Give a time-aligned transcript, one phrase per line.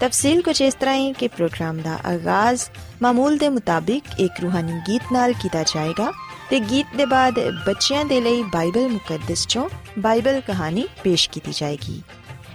[0.00, 2.62] ਤਫਸੀਲ ਕੁਝ ਇਸ ਤਰ੍ਹਾਂ ਹੈ ਕਿ ਪ੍ਰੋਗਰਾਮ ਦਾ ਆਗਾਜ਼
[3.02, 6.10] ਮਾਮੂਲ ਦੇ ਮੁਤਾਬਿਕ ਇੱਕ ਰੂਹਾਨੀ ਗੀਤ ਨਾਲ ਕੀਤਾ ਜਾਏਗਾ
[6.50, 9.68] ਤੇ ਗੀਤ ਦੇ ਬਾਅਦ ਬੱਚਿਆਂ ਦੇ ਲਈ ਬਾਈਬਲ ਮੁਕੱਦਸ ਚੋਂ
[9.98, 12.00] ਬਾਈਬਲ ਕਹਾਣੀ ਪੇਸ਼ ਕੀਤੀ ਜਾਏਗੀ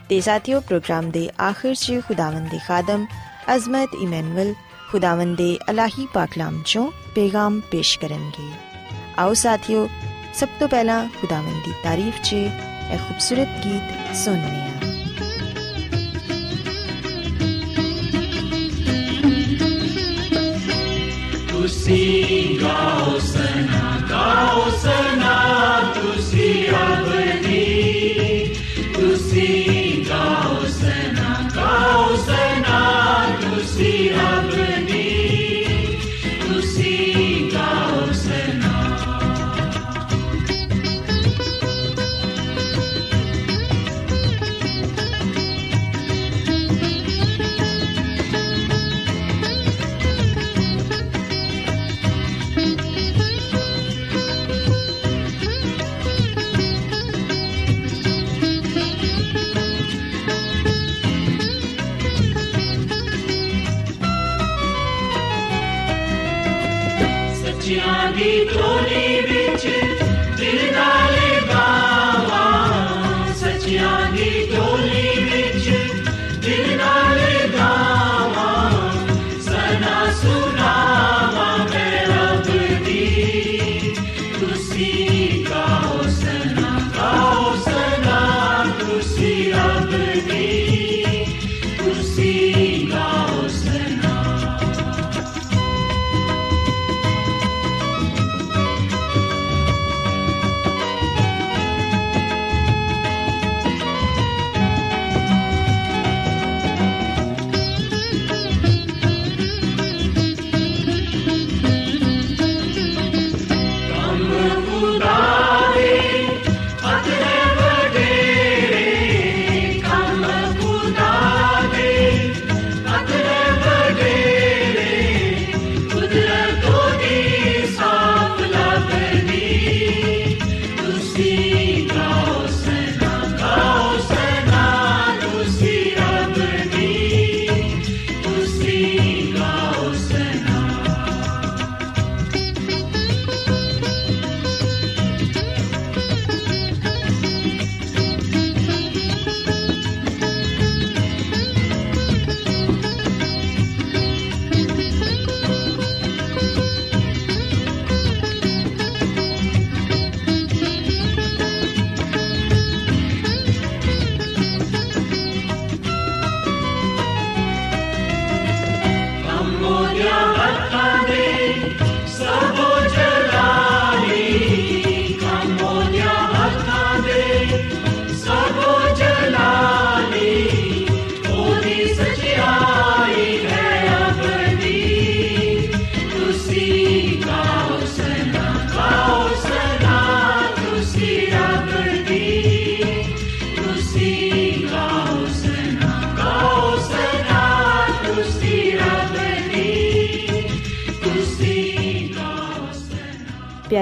[0.09, 3.05] ਤੇ ਸਾਥੀਓ ਪ੍ਰੋਗਰਾਮ ਦੇ ਆਖਿਰ 'ਚ ਖੁਦਾਵੰਦ ਦੇ ਖਾਦਮ
[3.55, 4.53] ਅਜ਼ਮਤ ਇਮਨੁਅਲ
[4.89, 8.51] ਖੁਦਾਵੰਦ ਦੇ ਅਲਾਹੀ ਪਾਕਲਾਮ ਚੋਂ ਪੈਗਾਮ ਪੇਸ਼ ਕਰਨਗੇ
[9.17, 9.87] ਆਓ ਸਾਥੀਓ
[10.33, 14.84] ਸਭ ਤੋਂ ਪਹਿਲਾਂ ਖੁਦਾਵੰਦ ਦੀ ਤਾਰੀਫ 'ਚ ਇਹ ਖੂਬਸੂਰਤ ਗੀਤ ਸੁਣਨੇ ਆ
[21.85, 25.33] ਤੁਸੀਂ ਗਾਓ ਸਨਾ ਗਾਓ ਸਨਾ
[25.95, 28.55] ਤੁਸੀਂ ਅਬਦੀ
[28.95, 29.74] ਤੁਸੀਂ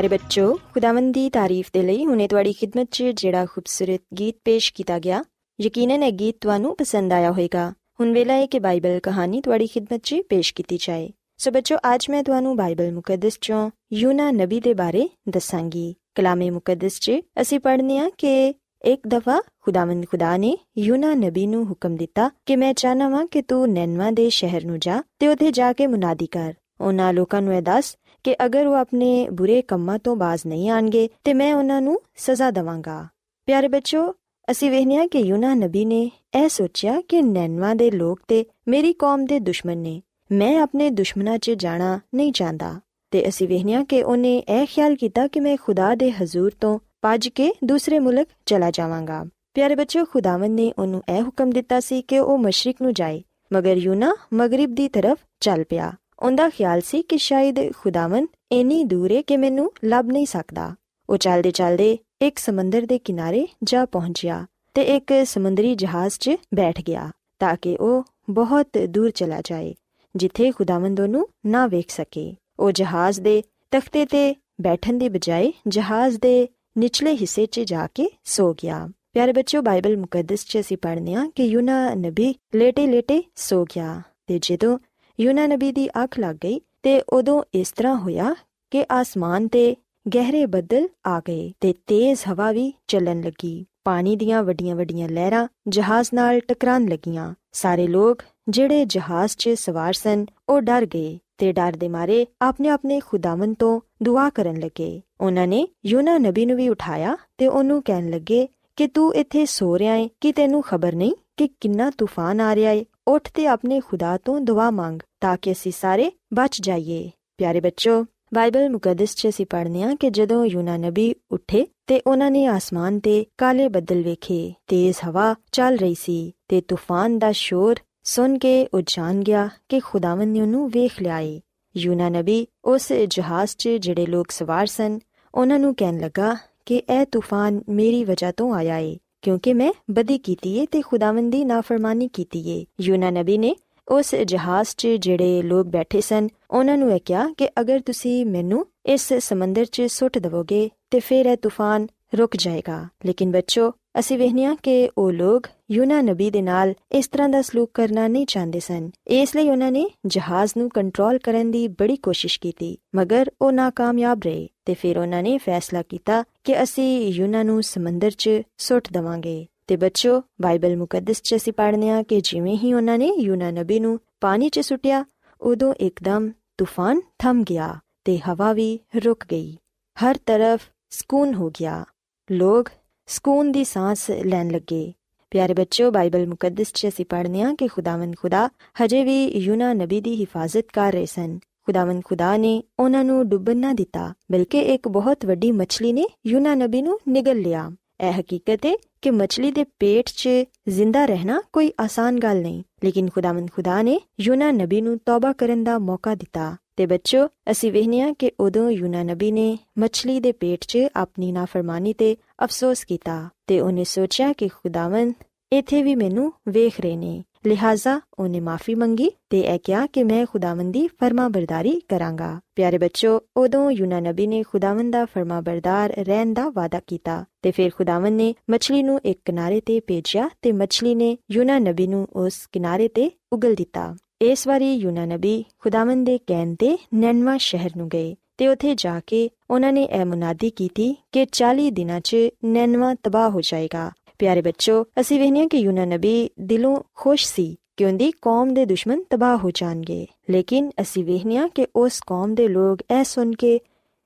[0.03, 4.35] ਸਨਾ ਪਿਆਰੇ ਬੱਚੋ ਖੁਦਾਵੰਦ ਦੀ ਤਾਰੀਫ ਦੇ ਲਈ ਹੁਣੇ ਤੁਹਾਡੀ ਖidmat 'ਚ ਜਿਹੜਾ ਖੂਬਸੂਰਤ ਗੀਤ
[4.45, 5.23] ਪੇਸ਼ ਕੀਤਾ ਗਿਆ
[5.59, 7.69] ਯਕੀਨਨ ਇਹ ਗੀਤ ਤੁਹਾਨੂੰ ਪਸੰਦ ਆਇਆ ਹੋਵੇਗਾ
[7.99, 12.05] ਹੁਣ ਵੇਲਾ ਹੈ ਕਿ ਬਾਈਬਲ ਕਹਾਣੀ ਤੁਹਾਡੀ ਖidmat 'ਚ ਪੇਸ਼ ਕੀਤੀ ਜਾਏ ਸੋ ਬੱਚੋ ਅੱਜ
[12.09, 17.97] ਮੈਂ ਤੁਹਾਨੂੰ ਬਾਈਬਲ ਮੁਕੱਦਸ 'ਚੋਂ ਯੂਨਾ ਨਬੀ ਦੇ ਬਾਰੇ ਦੱਸਾਂਗੀ ਕਲਾਮੇ ਮੁਕੱਦਸ 'ਚ ਅਸੀਂ ਪੜ੍ਹਨੇ
[17.99, 18.53] ਆ ਕਿ
[18.83, 23.41] ਇੱਕ ਦਫਾ ਖੁਦਾਵੰਦ ਖੁਦਾ ਨੇ ਯੂਨਾ ਨਬੀ ਨੂੰ ਹੁਕਮ ਦਿੱਤਾ ਕਿ ਮੈਂ ਚਾਹਨਾ ਵਾਂ ਕਿ
[23.41, 27.53] ਤੂੰ ਨੈਨਵਾ ਦੇ ਸ਼ਹਿਰ ਨੂੰ ਜਾ ਤੇ ਉੱਥੇ ਜਾ ਕੇ ਮੁਨਾਦੀ ਕਰ ਉਹਨਾਂ ਲੋਕਾਂ ਨੂੰ
[27.53, 31.81] ਇਹ ਦੱਸ ਕਿ ਅਗਰ ਉਹ ਆਪਣੇ ਬੁਰੇ ਕੰਮਾਂ ਤੋਂ ਬਾਜ਼ ਨਹੀਂ ਆਣਗੇ, ਤੇ ਮੈਂ ਉਹਨਾਂ
[31.81, 33.07] ਨੂੰ ਸਜ਼ਾ ਦਵਾਂਗਾ।
[33.45, 34.15] ਪਿਆਰੇ ਬੱਚੋ,
[34.51, 36.11] ਅਸੀਂ ਵੇਖਿਆ ਕਿ ਯੂਨਾ ਨਬੀ ਨੇ
[36.43, 41.37] ਇਹ ਸੋਚਿਆ ਕਿ ਨੈਨਵਾ ਦੇ ਲੋਕ ਤੇ ਮੇਰੀ ਕੌਮ ਦੇ ਦੁਸ਼ਮਣ ਨੇ। ਮੈਂ ਆਪਣੇ ਦੁਸ਼ਮਣਾਂ
[41.37, 42.81] 'ਚ ਜਾਣਾ ਨਹੀਂ ਚਾਹੁੰਦਾ।
[43.11, 47.27] ਤੇ ਅਸੀਂ ਵੇਖਿਆ ਕਿ ਉਹਨੇ ਇਹ ਖਿਆਲ ਕੀਤਾ ਕਿ ਮੈਂ ਖੁਦਾ ਦੇ ਹਜ਼ੂਰ ਤੋਂ ਭੱਜ
[47.27, 52.19] ਕੇ ਦੂਸਰੇ ਮੁਲਕ ਚਲਾ ਜਾਵਾਂਗਾ। ਪਿਆਰੇ ਬੱਚੋ, ਖੁਦਾਵੰਦ ਨੇ ਉਹਨੂੰ ਇਹ ਹੁਕਮ ਦਿੱਤਾ ਸੀ ਕਿ
[52.19, 53.23] ਉਹ ਮਸ਼ਰਕ ਨੂੰ ਜਾਏ,
[53.53, 55.93] ਮਗਰ ਯੂਨਾ ਮਗਰਿਬ ਦੀ ਤਰਫ ਚੱਲ ਪਿਆ।
[56.23, 60.75] ਉਹਦਾ ਖਿਆਲ ਸੀ ਕਿ ਸ਼ਾਇਦ ਖੁਦਾਵੰਦ ਇੰਨੀ ਦੂਰ ਹੈ ਕਿ ਮੈਨੂੰ ਲੱਭ ਨਹੀਂ ਸਕਦਾ।
[61.09, 66.81] ਉਹ ਚੱਲਦੇ ਚੱਲਦੇ ਇੱਕ ਸਮੁੰਦਰ ਦੇ ਕਿਨਾਰੇ ਜਾ ਪਹੁੰਚਿਆ ਤੇ ਇੱਕ ਸਮੁੰਦਰੀ ਜਹਾਜ਼ 'ਚ ਬੈਠ
[66.81, 69.75] ਗਿਆ ਤਾਂ ਕਿ ਉਹ ਬਹੁਤ ਦੂਰ ਚਲਾ ਜਾਏ,
[70.15, 76.17] ਜਿੱਥੇ ਖੁਦਾਵੰਦ ਉਹਨੂੰ ਨਾ ਵੇਖ ਸਕੇ। ਉਹ ਜਹਾਜ਼ ਦੇ ਤਖਤੇ ਤੇ ਬੈਠਣ ਦੀ ਬਜਾਏ ਜਹਾਜ਼
[76.17, 76.47] ਦੇ
[76.77, 81.31] ਨਿਚਲੇ ਹਿੱਸੇ 'ਚ ਜਾ ਕੇ ਸੋ ਗਿਆ। ਪਿਆਰੇ ਬੱਚਿਓ, ਬਾਈਬਲ ਮੁਕੱਦਸ 'ਚ ਅਸੀਂ ਪੜ੍ਹਨੇ ਆ
[81.35, 84.79] ਕਿ ਯੂਨਾ ਨਬੀ ਲੇਟੇ-ਲੇਟੇ ਸੋ ਗਿਆ ਤੇ ਜਦੋਂ
[85.19, 88.35] ਯੂਨਾ ਨਬੀ ਦੀ ਅੱਖ ਲੱਗ ਗਈ ਤੇ ਉਦੋਂ ਇਸ ਤਰ੍ਹਾਂ ਹੋਇਆ
[88.71, 89.75] ਕਿ ਆਸਮਾਨ ਤੇ
[90.15, 96.09] ਗਹਿਰੇ ਬੱਦਲ ਆ ਗਏ ਤੇ ਤੇਜ਼ ਹਵਾ ਵੀ ਚੱਲਣ ਲੱਗੀ। ਪਾਣੀ ਦੀਆਂ ਵੱਡੀਆਂ-ਵੱਡੀਆਂ ਲਹਿਰਾਂ ਜਹਾਜ਼
[96.13, 101.73] ਨਾਲ ਟਕਰਾਉਣ ਲੱਗੀਆਂ। ਸਾਰੇ ਲੋਕ ਜਿਹੜੇ ਜਹਾਜ਼ 'ਚ ਸਵਾਰ ਸਨ, ਉਹ ਡਰ ਗਏ ਤੇ ਡਰ
[101.77, 106.69] ਦੇ ਮਾਰੇ ਆਪਣੇ ਆਪਣੇ ਖੁਦਾਵੰਦ ਤੋਂ ਦੁਆ ਕਰਨ ਲੱਗੇ। ਉਹਨਾਂ ਨੇ ਯੂਨਾ ਨਬੀ ਨੂੰ ਵੀ
[106.69, 111.13] ਉਠਾਇਆ ਤੇ ਉਹਨੂੰ ਕਹਿਣ ਲੱਗੇ ਕਿ ਤੂੰ ਇੱਥੇ ਸੋ ਰਿਹਾ ਹੈ ਕਿ ਤੈਨੂੰ ਖਬਰ ਨਹੀਂ
[111.37, 115.51] ਕਿ ਕਿੰਨਾ ਤੂਫਾਨ ਆ ਰਿਹਾ ਹੈ ਉੱਠ ਤੇ ਆਪਣੇ ਖੁਦਾ ਤੋਂ ਦੁਆ ਮੰਗ ਤਾਂ ਕਿ
[115.51, 120.77] ਅਸੀਂ ਸਾਰੇ ਬਚ ਜਾਈਏ। ਪਿਆਰੇ ਬੱਚੋ ਬਾਈਬਲ ਮੁਕੱਦਸ 'ਚ ਅਸੀਂ ਪੜ੍ਹਨੇ ਆ ਕਿ ਜਦੋਂ ਯੂਨਾ
[120.77, 126.33] ਨਬੀ ਉੱਠੇ ਤੇ ਉਹਨਾਂ ਨੇ ਆਸਮਾਨ ਤੇ ਕਾਲੇ ਬੱਦਲ ਵੇਖੇ ਤੇਜ਼ ਹਵਾ ਚੱਲ ਰਹੀ ਸੀ
[126.47, 131.19] ਤੇ ਤੂਫਾਨ ਦਾ ਸ਼ੋਰ ਸੁਣ ਕੇ ਉਹ ਜਾਣ ਗਿਆ ਕਿ ਖੁਦਾਵੰਦ ਨੇ ਉਹਨੂੰ ਵੇਖ ਲਿਆ
[131.19, 131.41] ਏ
[131.77, 134.99] ਯੂਨਾ ਨਬੀ ਉਸ ਜਹਾਜ਼ 'ਚ ਜਿਹੜੇ ਲੋਕ ਸਵਾਰ ਸਨ,
[135.35, 136.35] ਉਹਨਾਂ ਨੂੰ ਕਹਿਣ ਲੱਗਾ
[136.65, 141.31] ਕਿ ਇਹ ਤੂਫਾਨ ਮੇਰੀ ਵਜ੍ਹਾ ਤੋਂ ਆਇਆ ਏ। ਕਿਉਂਕਿ ਮੈਂ ਬਦੀ ਕੀਤੀ ਏ ਤੇ ਖੁਦਾਵੰਦ
[141.31, 143.55] ਦੀ ਨਾਫਰਮਾਨੀ ਕੀਤੀ ਏ। ਯੂਨਾ ਨਬੀ ਨੇ
[143.87, 148.65] ਉਸ ਜਹਾਜ਼ 'ਚ ਜਿਹੜੇ ਲੋਕ ਬੈਠੇ ਸਨ, ਉਹਨਾਂ ਨੂੰ ਇਹ ਕਿਹਾ ਕਿ ਅਗਰ ਤੁਸੀਂ ਮੈਨੂੰ
[148.85, 154.55] ਇਸ ਸਮੁੰਦਰ 'ਚ ਸੁੱਟ ਦਵੋਗੇ ਤੇ ਫਿਰ ਇਹ ਤੂਫਾਨ ਰੁਕ ਜਾਏਗਾ। ਲੇਕਿਨ ਬੱਚੋ, ਅਸੀਂ ਵੇਖਨੀਆ
[154.63, 158.89] ਕਿ ਉਹ ਲੋਕ ਯੂਨਾ ਨਬੀ ਦੇ ਨਾਲ ਇਸ ਤਰ੍ਹਾਂ ਦਾ ਸਲੂਕ ਕਰਨਾ ਨਹੀਂ ਚਾਹੁੰਦੇ ਸਨ।
[159.07, 164.19] ਇਸ ਲਈ ਉਹਨਾਂ ਨੇ ਜਹਾਜ਼ ਨੂੰ ਕੰਟਰੋਲ ਕਰਨ ਦੀ ਬੜੀ ਕੋਸ਼ਿਸ਼ ਕੀਤੀ, ਮਗਰ ਉਹ ناکਾਮਯਾਬ
[164.25, 169.45] ਰਹੇ ਤੇ ਫਿਰ ਉਹਨਾਂ ਨੇ ਫੈਸਲਾ ਕੀਤਾ ਕਿ ਅਸੀਂ ਯੂਨਾ ਨੂੰ ਸਮੁੰਦਰ 'ਚ ਸੁੱਟ ਦਵਾਂਗੇ।
[169.67, 173.79] ਤੇ ਬੱਚੋ, ਬਾਈਬਲ ਮੁਕੱਦਸ 'ਚ ਅਸੀਂ ਪੜ੍ਹਨੇ ਆ ਕਿ ਜਿਵੇਂ ਹੀ ਉਹਨਾਂ ਨੇ ਯੂਨਾ ਨਬੀ
[173.79, 175.05] ਨੂੰ ਪਾਣੀ 'ਚ ਸੁੱਟਿਆ,
[175.41, 177.75] ਉਦੋਂ ਇੱਕਦਮ ਤੂਫਾਨ ਥਮ ਗਿਆ
[178.05, 179.57] ਤੇ ਹਵਾ ਵੀ ਰੁਕ ਗਈ।
[180.03, 181.85] ਹਰ ਤਰਫ ਸਕੂਨ ਹੋ ਗਿਆ।
[182.31, 182.69] ਲੋਕ
[183.07, 184.93] ਸਕੂਨ ਦੀ ਸਾਹ ਲੈਣ ਲੱਗੇ।
[185.33, 188.47] ਪਿਆਰੇ ਬੱਚਿਓ ਬਾਈਬਲ ਮੁਕੱਦਸ 'ਚ ਅਸੀਂ ਪੜ੍ਹਨੇ ਆ ਕਿ ਖੁਦਾਵੰਦ ਖੁਦਾ
[188.83, 193.57] ਹਜੇ ਵੀ ਯੂਨਾ ਨਬੀ ਦੀ ਹਿਫਾਜ਼ਤ ਕਰ ਰਹੇ ਸਨ ਖੁਦਾਵੰਦ ਖੁਦਾ ਨੇ ਉਹਨਾਂ ਨੂੰ ਡੁੱਬਣ
[193.57, 197.69] ਨਾ ਦਿੱਤਾ ਬਲਕਿ ਇੱਕ ਬਹੁਤ ਵੱਡੀ ਮੱਛਲੀ ਨੇ ਯੂਨਾ ਨਬੀ ਨੂੰ ਨਿਗਲ ਲਿਆ
[198.01, 200.29] ਇਹ ਹਕੀਕਤ ਹੈ ਕਿ ਮੱਛਲੀ ਦੇ ਪੇਟ 'ਚ
[200.69, 205.63] ਜ਼ਿੰਦਾ ਰਹਿਣਾ ਕੋਈ ਆਸਾਨ ਗੱਲ ਨਹੀਂ ਲੇਕਿਨ ਖੁਦਾਵੰਦ ਖੁਦਾ ਨੇ ਯੂਨਾ ਨਬੀ ਨੂੰ ਤੌਬਾ ਕਰਨ
[205.63, 210.63] ਦਾ ਮੌਕਾ ਦਿੱਤਾ ਤੇ ਬੱਚੋ ਅਸੀਂ ਵੇਖਨੀਆ ਕਿ ਉਦੋਂ ਯੂਨਾ ਨਬੀ ਨੇ ਮੱਛਲੀ ਦੇ ਪੇਟ
[210.63, 213.17] 'ਚ ਆਪਣੀ ਨਾਫਰਮਾਨੀ ਤੇ ਅਫਸੋਸ ਕੀਤਾ
[213.47, 215.13] ਤੇ ਉਹਨੇ ਸੋਚਿਆ ਕਿ ਖੁਦਾਵੰਦ
[215.53, 220.25] ਇੱਥੇ ਵੀ ਮੈਨੂੰ ਵੇਖ ਰਹੇ ਨੇ। ਲਿਹਾਜ਼ਾ ਉਹਨੇ ਮਾਫੀ ਮੰਗੀ ਤੇ ਇਹ ਕਿਹਾ ਕਿ ਮੈਂ
[220.25, 226.49] ਖੁਦਾਵੰਦ ਦੀ ਫਰਮਾਬਰਦਾਰੀ ਕਰਾਂਗਾ। ਪਿਆਰੇ ਬੱਚੋ, ਉਦੋਂ ਯੂਨਾ ਨਬੀ ਨੇ ਖੁਦਾਵੰਦ ਦਾ ਫਰਮਾਬਰਦਾਰ ਰਹਿਣ ਦਾ
[226.49, 231.17] ਵਾਅਦਾ ਕੀਤਾ ਤੇ ਫਿਰ ਖੁਦਾਵੰਦ ਨੇ ਮੱਛਲੀ ਨੂੰ ਇੱਕ ਕਿਨਾਰੇ ਤੇ ਭੇਜਿਆ ਤੇ ਮੱਛਲੀ ਨੇ
[231.31, 236.55] ਯੂਨਾ ਨਬੀ ਨੂੰ ਉਸ ਕਿਨਾਰੇ ਤੇ ਉਗਲ ਦਿੱਤਾ। ਇਸ ਵਾਰੀ ਯੂਨਾ ਨਬੀ ਖੁਦਾਵੰਦ ਦੇ ਕਹਿਣ
[236.55, 241.25] ਤੇ ਨੈਨਵਾ ਸ਼ਹਿਰ ਨੂੰ ਗਏ। ਤੇ ਉੱਥੇ ਜਾ ਕੇ ਉਹਨਾਂ ਨੇ ਇਹ ਮੁਨਾਦੀ ਕੀਤੀ ਕਿ
[241.31, 246.81] 40 ਦਿਨਾਂ 'ਚ ਨੈਨਵਾ ਤਬਾਹ ਹੋ ਜਾਏਗਾ। ਪਿਆਰੇ ਬੱਚੋ, ਅਸੀਂ ਵੇਖਨੇ ਕਿ ਯੂਨਾ ਨਬੀ ਦਿਲੋਂ
[246.95, 251.99] ਖੁਸ਼ ਸੀ ਕਿ ਉਹਦੀ ਕੌਮ ਦੇ ਦੁਸ਼ਮਣ ਤਬਾਹ ਹੋ ਜਾਣਗੇ। ਲੇਕਿਨ ਅਸੀਂ ਵੇਖਨੇ ਕਿ ਉਸ
[252.07, 253.59] ਕੌਮ ਦੇ ਲੋਕ ਇਹ ਸੁਣ ਕੇ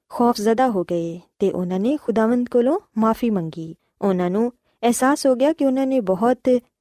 [0.10, 4.52] ਖੌਫਜ਼ਦਾ ਹੋ ਗਏ ਤੇ ਉਹਨਾਂ ਨੇ ਖੁਦਾਵੰਦ ਕੋਲੋਂ ਮਾਫੀ ਮੰਗੀ। ਉਹਨਾਂ ਨੂੰ
[4.84, 6.38] ਅਹਿਸਾਸ ਹੋ ਗਿਆ ਕਿ ਉਹਨਾਂ ਨੇ ਬਹੁਤ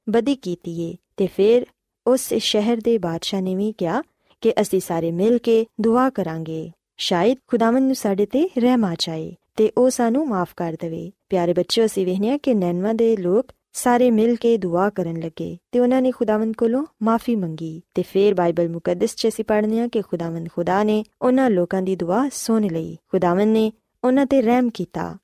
[0.09, 1.65] ਬਦੀ ਕੀਤੀ ਏ ਤੇ ਫਿਰ
[2.07, 4.01] ਉਸ ਸ਼ਹਿਰ ਦੇ ਬਾਦਸ਼ਾਹ ਨੇ ਵੀ ਕਿਹਾ
[4.41, 9.33] ਕਿ ਅਸੀਂ ਸਾਰੇ ਮਿਲ ਕੇ ਦੁਆ ਕਰਾਂਗੇ। ਸ਼ਾਇਦ ਖੁਦਾਵੰਦ ਨੂੰ ਸਾਡੇ ਤੇ ਰਹਿਮ ਆ ਜਾਏ
[9.55, 14.09] ਤੇ ਉਹ ਸਾਨੂੰ ਮਾਫ ਕਰ ਦੇਵੇ। ਪਿਆਰੇ ਬੱਚਿਓ, ਅਸੀਂ ਵੇਖਿਆ ਕਿ ਨੈਨਵਾ ਦੇ ਲੋਕ ਸਾਰੇ
[14.11, 18.69] ਮਿਲ ਕੇ ਦੁਆ ਕਰਨ ਲੱਗੇ ਤੇ ਉਹਨਾਂ ਨੇ ਖੁਦਾਵੰਦ ਕੋਲੋਂ ਮਾਫੀ ਮੰਗੀ ਤੇ ਫਿਰ ਬਾਈਬਲ
[18.69, 22.97] ਮੁਕੱਦਸ 'ਚ ਅਸੀਂ ਪੜ੍ਹਨੇ ਆ ਕਿ ਖੁਦਾਵੰਦ ਖੁਦਾ ਨੇ ਉਹਨਾਂ ਲੋਕਾਂ ਦੀ ਦੁਆ ਸੁਣ ਲਈ।
[23.11, 23.71] ਖੁਦਾਵੰਦ ਨੇ
[24.03, 25.15] ਉਹਨਾਂ ਤੇ ਰਹਿਮ ਕੀਤਾ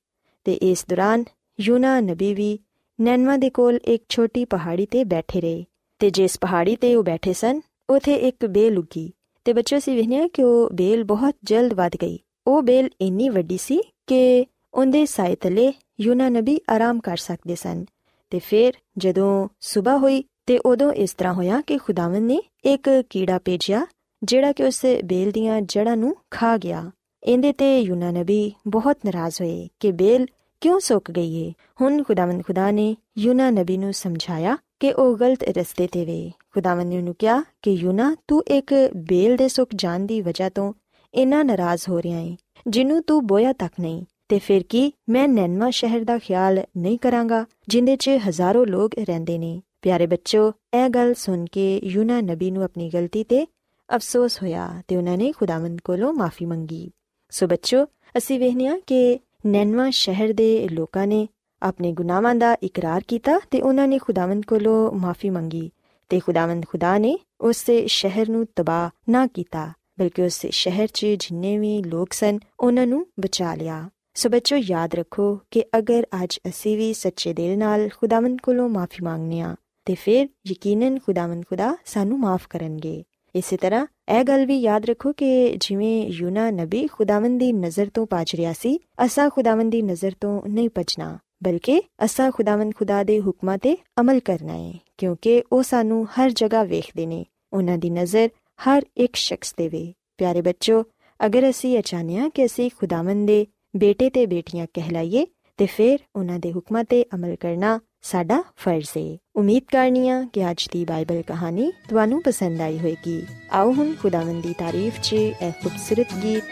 [0.44, 1.24] ਤੇ ਇਸ ਦੌਰਾਨ
[1.60, 2.60] ਯੂਨਾ ਨਬੀ ਵੀ
[3.02, 5.66] ਨੈਨਵਾ ਦੇ ਕੋਲ ਇੱਕ ਛੋਟੀ ਪਹਾੜੀ ਤੇ ਬੈਠੇ ਰਹੇ
[6.00, 9.12] ਤੇ ਜਿਸ ਪਹਾੜੀ ਤੇ ਉਹ ਬੈਠੇ ਸਨ, ਉਥੇ ਇੱਕ ਬੇਲ ਉੱਗੀ
[9.46, 13.58] ਤੇ ਬੱਚੋ ਸੀ ਵੇਖਿਆ ਕਿ ਉਹ ਬੇਲ ਬਹੁਤ ਜਲਦ ਵਧ ਗਈ। ਉਹ ਬੇਲ ਇੰਨੀ ਵੱਡੀ
[13.58, 17.86] ਸੀ ਕਿ ਉਹਦੇ ਸਾਏ ਤਲੇ ਯੂਨਾ ਨਬੀ ਆਰਾਮ ਕਰ ਸਕਦੇ ਸਨ।
[18.30, 23.40] ਤੇ ਫਿਰ ਜਦੋਂ ਸਵੇਰ ਹੋਈ ਤੇ ਉਦੋਂ ਇਸ ਤਰ੍ਹਾਂ ਹੋਇਆ ਕਿ ਖੁਦਾਵੰਦ ਨੇ ਇੱਕ ਕੀੜਾ
[23.46, 23.86] ਭੇਜਿਆ,
[24.24, 26.92] ਜਿਹੜਾ ਕਿ ਉਸ ਬੇਲ ਦੀਆਂ ਜੜਾਂ ਨੂੰ ਖਾ ਗਿਆ।
[27.24, 30.26] ਇਹਦੇ ਤੇ ਯੂਨਾ ਨਬੀ ਬਹੁਤ ਨਾਰਾਜ਼ ਹੋਏ ਕਿ ਬੇਲ
[30.62, 31.54] ਕਿਉਂ ਸੁੱਕ ਗਈ ਏ?
[31.82, 36.88] ਹੁਣ ਖੁਦਾਵੰਦ ਖੁਦਾ ਨੇ ਯੂਨਾ ਨਬੀ ਨੂੰ ਸਮਝਾਇਆ ਕਿ ਉਹ ਗਲਤ ਰਸਤੇ ਤੇ ਵੇ। ਖੁਦਾਵੰਦ
[36.88, 40.74] ਨੇ ਉਹਨੂੰ ਕਿਹਾ ਕਿ ਯੂਨਾ, ਤੂੰ ਇੱਕ ਬੇਲ ਦੇ ਸੁੱਕ ਜਾਣ ਦੀ ਵਜ੍ਹਾ ਤੋਂ
[41.14, 45.70] ਇੰਨਾ ਨਾਰਾਜ਼ ਹੋ ਰਿਹਾ ਏ ਜਿਹਨੂੰ ਤੂੰ ਬੋਇਆ ਤੱਕ ਨਹੀਂ। ਤੇ ਫਿਰ ਕੀ ਮੈਂ ਨੈਨਵਾ
[45.70, 51.14] ਸ਼ਹਿਰ ਦਾ ਖਿਆਲ ਨਹੀਂ ਕਰਾਂਗਾ, ਜਿੰਦੇ 'ਚ ਹਜ਼ਾਰਾਂ ਲੋਕ ਰਹਿੰਦੇ ਨੇ। ਪਿਆਰੇ ਬੱਚੋ, ਇਹ ਗੱਲ
[51.14, 53.48] ਸੁਣ ਕੇ ਯੂਨਾ ਨਬੀ ਨੂੰ ਆਪਣੀ ਗਲਤੀ ਤੇ
[53.96, 56.92] ਅਫਸੋਸ ਹੋਇਆ ਤੇ ਉਹਨਾਂ ਨੇ ਖੁਦਾਵੰਦ ਕੋਲੋਂ ਮਾਫੀ ਮੰਗੀ।
[57.30, 57.86] ਸੋ ਬੱਚੋ,
[58.18, 61.28] ਅਸੀਂ ਵੇਖਿਆ ਕਿ ਨੈਨਵਾ ਸ਼ਹਿਰ ਦੇ ਲੋਕਾਂ ਨੇ
[61.64, 65.72] ਆਪਣੇ ਗੁਨਾਹਾਂ ਦਾ ਇਕਰਾਰ ਕੀਤਾ ਤੇ ਉਹਨਾਂ ਨੇ ਖੁਦਾਵੰਦ ਕੋਲੋਂ ਮਾਫੀ ਮੰਗੀ।
[66.10, 71.58] ਤੇ ਖੁਦਾਵੰਦ ਖੁਦਾ ਨੇ ਉਸ ਸ਼ਹਿਰ ਨੂੰ ਤਬਾਹ ਨਾ ਕੀਤਾ, ਬਲਕਿ ਉਸ ਸ਼ਹਿਰ 'ਚ ਜਿੰਨੇ
[71.58, 76.78] ਵੀ ਲੋਕ ਸਨ, ਉਹਨਾਂ ਨੂੰ ਬਚਾ ਲਿਆ। ਸੋ ਬੱਚੋ, ਯਾਦ ਰੱਖੋ ਕਿ ਅਗਰ ਅੱਜ ਅਸੀਂ
[76.78, 79.56] ਵੀ ਸੱਚੇ ਦਿਲ ਨਾਲ ਖੁਦਾਵੰਦ ਕੋਲੋਂ ਮਾਫੀ ਮੰਗਨੇ ਆ
[79.86, 83.04] ਤੇ ਫਿਰ ਯਕੀਨਨ ਖੁਦਾਵੰਦ ਖੁਦਾ ਸਾਨੂੰ ਮਾਫ ਕਰਨਗੇ।
[83.36, 83.86] ਇਸੇ ਤਰ੍ਹਾਂ
[84.20, 88.54] ਇਹ ਗੱਲ ਵੀ ਯਾਦ ਰੱਖੋ ਕਿ ਜਿਵੇਂ ਯੂਨਾ ਨਬੀ ਖੁਦਾਵੰਦ ਦੀ ਨਜ਼ਰ ਤੋਂ ਪਾਜ ਰਿਹਾ
[88.54, 93.78] ਸੀ, ਅਸਾਂ ਖੁਦਾਵੰਦ ਦੀ ਨਜ਼ਰ ਤੋਂ ਨਹੀਂ ਪਛਣਾ ਬਲਕਿ ਅਸਾਂ ਖੁਦਾਵੰਦ ਖੁਦਾ ਦੇ ਹੁਕਮਾਂ ਤੇ
[94.00, 98.30] ਅਮਲ ਕਰਨਾ ਹੈ ਕਿਉਂਕਿ ਉਹ ਸਾਨੂੰ ਹਰ ਜਗ੍ਹਾ ਵੇਖਦੇ ਨੇ। ਉਹਨਾਂ ਦੀ ਨਜ਼ਰ
[98.68, 100.84] ਹਰ ਇੱਕ ਸ਼ਖਸ ਤੇ ਵੇ। ਪਿਆਰੇ ਬੱਚੋ
[101.26, 103.46] ਅਗਰ ਅਸੀਂ ਅਚਾਨਿਆ ਕਿ ਅਸੀਂ ਖੁਦਾਵੰਦ ਦੇ
[103.76, 105.26] ਬੇਟੇ ਤੇ ਬੇਟੀਆਂ ਕਹਿਲਾਈਏ,
[105.58, 110.68] ਤੇ ਫਿਰ ਉਹਨਾਂ ਦੇ ਹੁਕਮਾਂ ਤੇ ਅਮਲ ਕਰਨਾ ਸਾਡਾ ਫਰਜ਼ ਹੈ ਉਮੀਦ ਕਰਨੀਆ ਕਿ ਅੱਜ
[110.72, 116.08] ਦੀ ਬਾਈਬਲ ਕਹਾਣੀ ਤੁਹਾਨੂੰ ਪਸੰਦ ਆਈ ਹੋਵੇਗੀ। ਆਓ ਹੁਣ ਖੁਦਾਵੰਦ ਦੀ ਤਾਰੀਫ 'ਚ ਇਹ ਖੂਬਸੂਰਤ
[116.24, 116.44] ਗੀਤ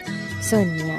[0.42, 0.98] ਸੁਣੀਏ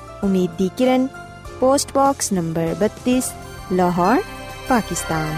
[0.23, 1.07] ਉਮੀਦ ਦੀ Kiran
[1.59, 3.19] post box number 32
[3.73, 4.21] Lahore
[4.69, 5.31] Pakistan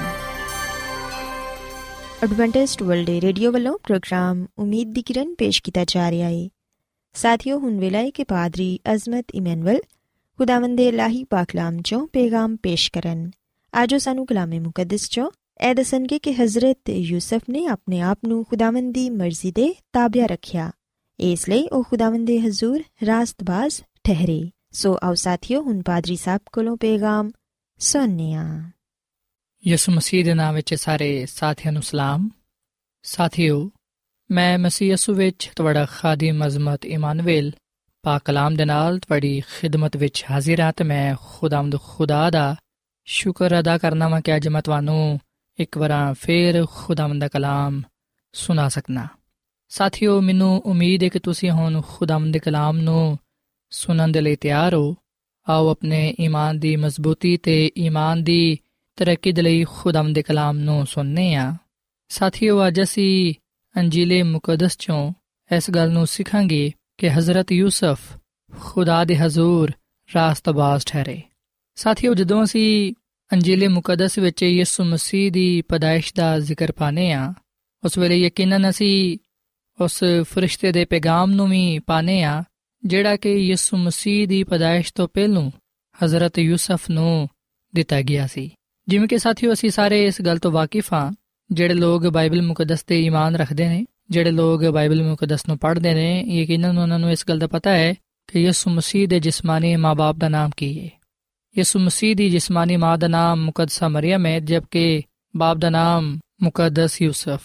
[2.24, 6.48] Adventist World Radio ਵੱਲੋਂ ਪ੍ਰੋਗਰਾਮ ਉਮੀਦ ਦੀ ਕਿਰਨ ਪੇਸ਼ ਕੀਤਾ ਜਾ ਰਿਹਾ ਹੈ
[7.16, 9.80] ਸਾਥੀਓ ਹੁਣ ਵੇਲਾ ਹੈ ਕਿ ਪਾਦਰੀ ਅਜ਼ਮਤ ਇਮਨੁਅਲ
[10.40, 13.30] ਖੁਦਾਵੰਦ ਦੇ ਲਾਹੀ ਪਾਕਲਾਮ ਚੋਂ ਪੇਗਾਮ ਪੇਸ਼ ਕਰਨ
[13.74, 15.30] ਆਜੋ ਸਾਨੂੰ ਕਲਾਮੇ ਮੁਕੱਦਸ ਚੋਂ
[15.62, 20.72] ਇਹ ਦੱਸਣਗੇ ਕਿ ਹਜ਼ਰਤ ਯੂਸਫ ਨੇ ਆਪਣੇ ਆਪ ਨੂੰ ਖੁਦਾਵੰਦ ਦੀ ਮਰਜ਼ੀ ਦੇ ਤਾਬਿਆ ਰੱਖਿਆ
[21.20, 24.42] ਇਸ ਲਈ ਉਹ ਖੁਦਾਵੰਦ ਦੇ ਹਜ਼ੂਰ ਰਾਸਤਬਾਜ਼ ਠਹਿਰੇ
[24.74, 27.32] ਸੋ ਆਓ ਸਾਥੀਓ, ਹੁਣ ਪਾਦਰੀ ਸਾਹਿਬ ਕੋਲੋਂ ਪੇਗਾਮ
[27.80, 28.70] ਸੁਣਨੇ ਆ
[29.68, 32.30] ਯਿਸੂ ਮਸੀਹ ਦੇ ਨਾਮ ਵਿੱਚ ਸਾਰੇ ਸਾਥੀਆਂ ਨੂੰ ਸਲਾਮ।
[33.03, 33.72] ਸਾਥੀਓ,
[34.32, 37.51] ਮੈਂ ਮਸੀਹ ਯਿਸੂ ਵਿੱਚ ਤੁਹਾਡਾ ਖਾਦੀਮ ਅਜ਼ਮਤ ਇਮਾਨੁਅਲ
[38.01, 42.56] ਪਾਕ ਕਲਾਮ ਦੇ ਨਾਲ ਤੁਹਾਡੀ ਖਿਦਮਤ ਵਿੱਚ ਹਾਜ਼ਰ ਹਾਂ ਤੇ ਮੈਂ ਖੁਦਾਵੰਦ ਖੁਦਾ ਦਾ
[43.06, 45.20] ਸ਼ੁਕਰ ਅਦਾ ਕਰਨਾ ਵਾਂ ਕਿ ਅੱਜ ਮੈਂ ਤੁਹਾਨੂੰ
[45.60, 47.82] ਇੱਕ ਵਾਰ ਫੇਰ ਖੁਦਾਵੰਦ ਦਾ ਕਲਾਮ
[48.34, 49.08] ਸੁਣਾ ਸਕਣਾ
[49.70, 53.20] ਸਾਥੀਓ, ਮੈਨੂੰ ਉਮੀਦ ਹੈ ਕਿ ਤੁਸੀਂ ਹੁਣ ਖੁਦਾਵੰਦ ਦੇ ਕਲਾਮ ਨੂੰ
[53.74, 54.96] ਸੁਣਨ ਦੇ ਲਈ ਤਿਆਰ ਹੋ,
[55.50, 58.60] ਆਓ ਆਪਣੇ ਈਮਾਨ ਦੀ ਮਜ਼ਬੂਤੀ ਤੇ ਈਮਾਨ ਦੀ
[58.96, 61.56] ਤਰੱਕੀ ਦੇ ਲਈ ਖੁਦਾਵੰਦ ਦੇ ਕਲਾਮ ਨੂੰ ਸੁਣਨੇ ਆ।
[62.08, 63.34] ਸਾਥੀਓ, ਅੱਜ ਅਸੀਂ
[63.77, 65.13] ਅੰਜੀਲੇ ਮੁਕੱਦਸ ਚੋਂ
[65.56, 68.00] ਇਸ ਗੱਲ ਨੂੰ ਸਿੱਖਾਂਗੇ ਕਿ ਹਜ਼ਰਤ ਯੂਸਫ
[68.60, 69.72] ਖੁਦਾ ਦੇ ਹਜ਼ੂਰ
[70.15, 71.22] ਰਾਸਤਬਾਜ਼ ਠਹਿਰੇ।
[71.75, 72.94] ਸਾਥੀਓ, ਜਦੋਂ ਅਸੀਂ
[73.34, 77.34] ਅੰਜੀਲੇ ਮੁਕੱਦਸ ਵਿੱਚ ਯਿਸੂ ਮਸੀਹ ਦੀ ਪਦਾਇਸ਼ ਦਾ ਜ਼ਿਕਰ ਪਾਨੇ ਆ,
[77.84, 79.18] ਉਸ ਵੇਲੇ ਯਕੀਨਨ ਅਸੀਂ
[79.82, 82.44] ਉਸ ਫਰਿਸ਼ਤੇ ਦੇ ਪੈਗਾਮ ਨੂੰ ਵੀ ਪਾਨੇ ਆ
[82.86, 85.52] ਜਿਹੜਾ ਕਿ ਯਿਸੂ ਮਸੀਹ ਦੀ ਪਦਾਇਸ਼ ਤੋਂ ਪਹਿਲਾਂ
[86.06, 87.30] ਹਜ਼ਰਤ ਯੂਸਫ ਨੂੰ
[87.75, 88.52] ਦਿੱਤਾ ਗਿਆ ਸੀ।
[88.88, 91.12] ਜਿਵੇਂ ਕਿ ਸਾਥੀਓ, ਅਸੀਂ ਸਾਰੇ ਇਸ ਗੱਲ ਤੋਂ ਵਾਕਿਫ ਹਾਂ,
[91.52, 96.24] ਜਿਹੜੇ ਲੋਕ ਬਾਈਬਲ ਮੁਕੱਦਸ ਤੇ ਈਮਾਨ ਰੱਖਦੇ ਨੇ, ਜਿਹੜੇ ਲੋਕ ਬਾਈਬਲ ਮੁਕੱਦਸ ਨੂੰ ਪੜ੍ਹਦੇ ਨੇ
[96.28, 97.94] ਯਕੀਨਨ ਉਹਨਾਂ ਨੂੰ ਇਸ ਗੱਲ ਦਾ ਪਤਾ ਹੈ
[98.28, 100.90] ਕਿ ਯਿਸੂ ਮਸੀਹ ਦੇ ਜਿਸਮਾਨੀ ਮਾਂ-ਬਾਪ ਦਾ ਨਾਮ ਕੀ ਹੈ
[101.58, 105.02] ਯਿਸੂ ਮਸੀਹ ਦੀ ਜਿਸਮਾਨੀ ਮਾਂ ਦਾ ਨਾਮ ਮੁਕੱਦਸਾ ਮਰੀਮ ਹੈ, ਜਦਕਿ
[105.36, 107.42] ਬਾਪ ਦਾ ਨਾਮ ਮੁਕੱਦਸ ਯੂਸਫ।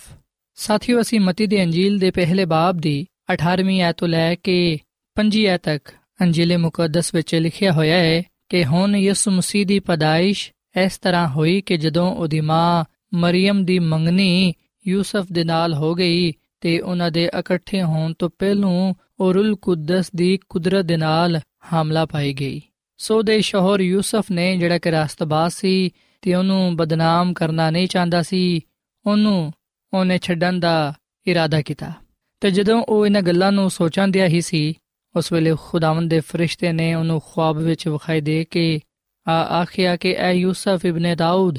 [0.55, 4.79] ਸਾਥੀਓ, ਅਸੀਂ ਮਤੀ ਦੇ ਅੰਜੀਲ ਦੇ ਪਹਿਲੇ ਬਾਬ ਦੀ 18ਵੀਂ ਐਤ ਤੋਂ ਲੈ ਕੇ
[5.19, 5.89] 5 ਐਤ ਤੱਕ
[6.23, 10.53] ਅੰਜੀਲੇ ਮੁਕੱਦਸ ਵਿੱਚ ਲਿਖਿਆ ਹੋਇਆ ਹੈ ਕਿ ਹੁਣ ਯਿਸੂ ਮਸੀਹ ਦੀ ਪਦਾਇਸ਼
[10.85, 12.85] ਇਸ ਤਰ੍ਹਾਂ ਹੋਈ ਕਿ ਜਦੋਂ ਉਹਦੀ ਮਾਂ
[13.15, 14.53] ਮਰੀਮ ਦੀ ਮੰਗਣੀ
[14.89, 20.11] ਯੂਸਫ ਦੇ ਨਾਲ ਹੋ ਗਈ ਤੇ ਉਹਨਾਂ ਦੇ ਇਕੱਠੇ ਹੋਣ ਤੋਂ ਪਹਿਲਾਂ ਉਹ ਰੂਲ ਕੁਦਸ
[20.17, 21.41] ਦੀ ਕੁਦਰਤ ਦੇ ਨਾਲ
[21.73, 22.63] ਹਮਲਾ ਪਾਈ ਗਈ।
[22.99, 25.91] ਸੋ ਦੇ ਸ਼ੋਹਰ ਯੂਸਫ ਨੇ ਜਿਹੜਾ ਕਿ ਰਾਸਤਬਾਜ਼ ਸੀ
[26.23, 28.61] ਤੇ ਉਹਨੂੰ ਬਦਨਾਮ ਕਰਨਾ ਨਹੀਂ ਚਾਹੁੰਦਾ ਸੀ,
[29.07, 29.53] ਉਹਨੂੰ
[29.95, 30.95] ਉਹਨੇ ਛੱਡਣ ਦਾ
[31.27, 31.93] ਇਰਾਦਾ ਕੀਤਾ।
[32.41, 34.75] ਤੇ ਜਦੋਂ ਉਹ ਇਹਨਾਂ ਗੱਲਾਂ ਨੂੰ ਸੋਚਾਂ ਦਿਆ ਹੀ ਸੀ
[35.19, 38.81] ਉਸ ਵੇਲੇ ਖੁਦਾਵੰਦ ਦੇ ਫਰਿਸ਼ਤੇ ਨੇ ਉਹਨੂੰ ਖੁਆਬ ਵਿੱਚ ਵਿਖਾਈ ਦੇ ਕੇ
[39.29, 41.59] ਆ ਆਖਿਆ ਕਿ, ਐ ਯੂਸਫ ਇਬਨ ਦਾਊਦ,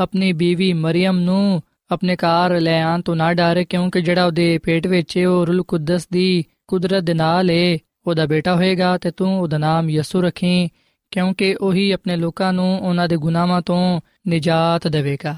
[0.00, 4.86] ਆਪਣੀ ਬੀਵੀ ਮਰੀਮ ਨੂੰ ਆਪਣੇ ਘਰ ਲੈ ਆਣ ਤੋਂ ਨਾ ਡਰੇ, ਕਿਉਂਕਿ ਜਿਹੜਾ ਉਹਦੇ ਪੇਟ
[4.86, 9.58] ਵਿੱਚ ਉਹ ਰੂਲ ਕੁਦਸ ਦੀ ਕੁਦਰਤ ਦੇ ਨਾਲ ਏ, ਉਹਦਾ ਬੇਟਾ ਹੋਏਗਾ ਤੇ ਤੂੰ ਉਹਦਾ
[9.58, 10.68] ਨਾਮ ਯਸੂ ਰੱਖੀ,
[11.10, 15.36] ਕਿਉਂਕਿ ਉਹੀ ਆਪਣੇ ਲੋਕਾਂ ਨੂੰ ਉਹਨਾਂ ਦੇ ਗੁਨਾਹਾਂ ਤੋਂ ਨਿਜਾਤ ਦੇਵੇਗਾ।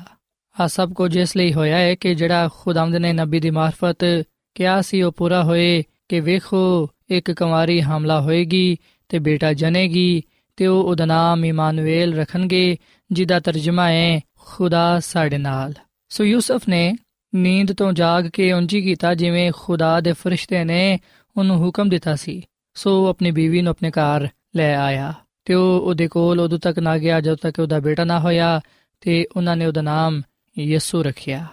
[0.61, 4.25] ਆ ਸਭ ਕੁਝ ਇਸ ਲਈ ਹੋਇਆ ਹੈ ਕਿ ਜਿਹੜਾ ਖੁਦਾਵੰਦ ਨੇ ਨਬੀ ਦੀ ਮਾਰਫਤ
[4.55, 8.77] ਕਿਹਾ ਸੀ, ਉਹ ਪੂਰਾ ਹੋਏ ਕਿ ਵੇਖੋ ਇੱਕ ਕੁਮਾਰੀ ਹਮਲਾ ਹੋਏਗੀ
[9.09, 10.23] ਤੇ ਬੇਟਾ ਜਨੇਗੀ
[10.57, 12.77] ਤੇ ਉਹ ਉਹਦਾ ਨਾਮ ਇਮਾਨੁਅਲ ਰੱਖਣਗੇ,
[13.13, 15.75] ਜਿਹਦਾ ਤਰਜਮਾ ਹੈ ਖੁਦਾ ਸਾਡੇ ਨਾਲ।
[16.09, 16.97] ਸੋ ਯੂਸਫ ਨੇ
[17.35, 20.99] ਨੀਂਦ ਤੋਂ ਜਾਗ ਕੇ ਉਂਝੀ ਕੀਤਾ ਜਿਵੇਂ ਖੁਦਾ ਦੇ ਫਰਿਸ਼ਤੇ ਨੇ
[21.37, 22.43] ਉਹਨੂੰ ਹੁਕਮ ਦਿੱਤਾ ਸੀ।
[22.75, 25.15] ਸੋ ਆਪਣੀ ਬੀਵੀ ਨੂੰ ਆਪਣੇ ਘਰ ਲੈ ਆਇਆ
[25.45, 28.61] ਤੇ ਉਹ ਉਹਦੇ ਕੋਲ ਉਦੋਂ ਤੱਕ ਨਾ ਗਿਆ ਜਦੋਂ ਤੱਕ ਉਹਦਾ ਬੇਟਾ ਨਾ ਹੋਇਆ
[29.01, 30.23] ਤੇ ਉਹਨਾਂ ਨੇ ਉਹਦਾ ਨਾਮ
[30.59, 31.47] ਯਿਸੂ ਰੱਖਿਆ।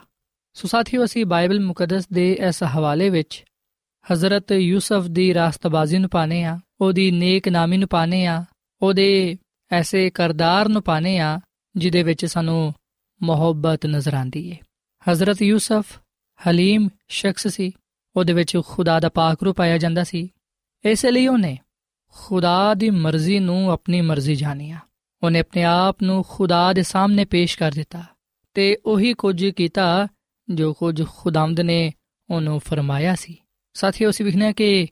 [0.54, 3.44] ਸੋ ਸਾਥੀਓ, ਅਸੀਂ ਬਾਈਬਲ ਮੁਕੱਦਸ ਦੇ ਇਸ ਹਵਾਲੇ ਵਿੱਚ
[4.12, 8.46] ਹਜ਼ਰਤ ਯੂਸਫ ਦੀ ਰਾਸਤਬਾਜ਼ੀ ਨੂੰ ਪਾਣੇ ਆ ਉਹਦੀ ਨੇਕ ਨਾਮੀ ਨੂੰ ਪਾਣੇ ਆ
[8.82, 9.38] ਉਹਦੇ
[9.72, 11.40] ਐਸੇ ਕਰਦਾਰ ਨੂੰ ਪਾਣੇ ਆ
[11.76, 12.74] ਜਿਹਦੇ ਵਿੱਚ ਸਾਨੂੰ
[13.22, 14.58] ਮੁਹੱਬਤ ਨਜ਼ਰ ਆਂਦੀ ਏ।
[15.12, 16.00] ਹਜ਼ਰਤ ਯੂਸਫ
[16.48, 17.72] ਹਲੀਮ ਸ਼ਖਸ ਸੀ,
[18.16, 20.30] ਉਹਦੇ ਵਿੱਚ ਖੁਦਾ ਦਾ ਪਾਕ ਰੂ ਪਾਇਆ ਜਾਂਦਾ ਸੀ।
[20.86, 21.58] ਇਸ ਲਈ ਉਹਨੇ
[22.12, 24.80] ਖੁਦਾ ਦੀ ਮਰਜ਼ੀ ਨੂੰ ਆਪਣੀ ਮਰਜ਼ੀ ਜਾਣਿਆ
[25.24, 28.04] ਉਹਨੇ ਆਪਣੇ ਆਪ ਨੂੰ ਖੁਦਾ ਦੇ ਸਾਹਮਣੇ ਪੇਸ਼ ਕਰ ਦਿੱਤਾ
[28.54, 30.08] ਤੇ ਉਹੀ ਕੁਝ ਕੀਤਾ
[30.50, 31.92] ਜੋ ਕੁਝ ਖੁਦਾਵੰਦ ਨੇ
[32.30, 33.38] ਉਹਨੂੰ ਫਰਮਾਇਆ ਸੀ।
[33.74, 34.88] ਸਾਥੀਓ, ਅਸੀਂ ਵਿਖਣਾ ਕਿ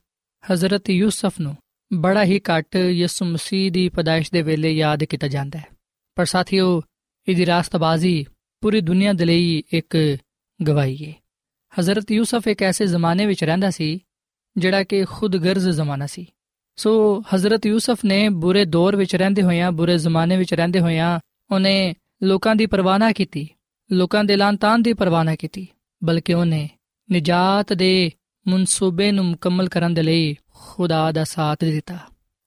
[0.53, 1.57] ਹਜ਼ਰਤ ਯੂਸਫ ਨੂੰ
[1.93, 5.65] ਬੜਾ ਹੀ ਘੱਟ ਯਿਸੂ ਮਸੀਹ ਦੀ ਪਦਾਇਸ਼ ਦੇ ਵੇਲੇ ਯਾਦ ਕੀਤਾ ਜਾਂਦਾ ਹੈ।
[6.15, 6.81] ਪਰ ਸਾਥੀਓ,
[7.27, 8.25] ਇਹਦੀ ਰਾਸਤਬਾਜ਼ੀ
[8.61, 10.17] ਪੂਰੀ ਦੁਨੀਆ ਦੇ ਲਈ ਇੱਕ
[10.63, 11.13] ਗਵਾਹੀ ਹੈ।
[11.79, 13.99] ਹਜ਼ਰਤ ਯੂਸਫ ਇੱਕ ਐਸੇ ਜ਼ਮਾਨੇ ਵਿੱਚ ਰਹਿੰਦਾ ਸੀ
[14.57, 16.25] ਜਿਹੜਾ ਕਿ ਖੁਦਗਰਜ਼ ਜ਼ਮਾਨਾ ਸੀ।
[16.75, 21.19] ਸੋ ਹਜ਼ਰਤ ਯੂਸਫ ਨੇ ਬੁਰੇ ਦੌਰ ਵਿੱਚ ਰਹਿੰਦੇ ਹੋਇਆਂ, ਬੁਰੇ ਜ਼ਮਾਨੇ ਵਿੱਚ ਰਹਿੰਦੇ ਹੋਇਆਂ
[21.51, 23.49] ਉਹਨੇ ਲੋਕਾਂ ਦੀ ਪਰਵਾਹ ਨਾ ਕੀਤੀ,
[23.91, 25.67] ਲੋਕਾਂ ਦੇ ਲਾਂਤਾਂ ਦੀ ਪਰਵਾਹ ਨਾ ਕੀਤੀ,
[26.03, 26.69] ਬਲਕਿ ਉਹਨੇ
[27.13, 28.11] ਨਜਾਤ ਦੇ
[28.47, 31.97] ਮਨਸੂਬੇ ਨੂੰ ਮੁਕੰਮਲ ਕਰਨ ਦੇ ਲਈ ਖੁਦਾ ਦਾ ਸਾਥ ਦਿੱਤਾ।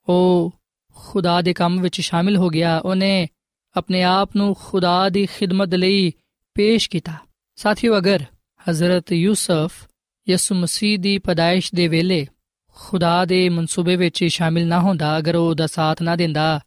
[0.08, 0.54] ਉਹ
[0.94, 3.28] ਖੁਦਾ ਦੇ ਕੰਮ ਵਿੱਚ ਸ਼ਾਮਿਲ ਹੋ ਗਿਆ। ਉਹਨੇ
[3.76, 6.12] ਆਪਣੇ ਆਪ ਨੂੰ ਖੁਦਾ ਦੀ ਖਿਦਮਤ ਲਈ
[6.54, 7.12] ਪੇਸ਼ ਕੀਤਾ।
[7.56, 8.24] ਸਾਥੀਓ, ਅਗਰ
[8.70, 9.88] ਹਜ਼ਰਤ ਯੂਸਫ
[10.28, 12.26] ਯਿਸੂ ਮਸੀਹ ਦੀ ਪਦਾਇਸ਼ ਦੇ ਵੇਲੇ
[12.74, 16.60] ਖੁਦਾ ਦੇ ਮਨਸੂਬੇ ਵਿੱਚ ਸ਼ਾਮਿਲ ਨਾ ਹੁੰਦਾ, ਅਗਰ ਉਹ ਦਾ ਸਾਥ ਨਾ ਦਿੰਦਾ,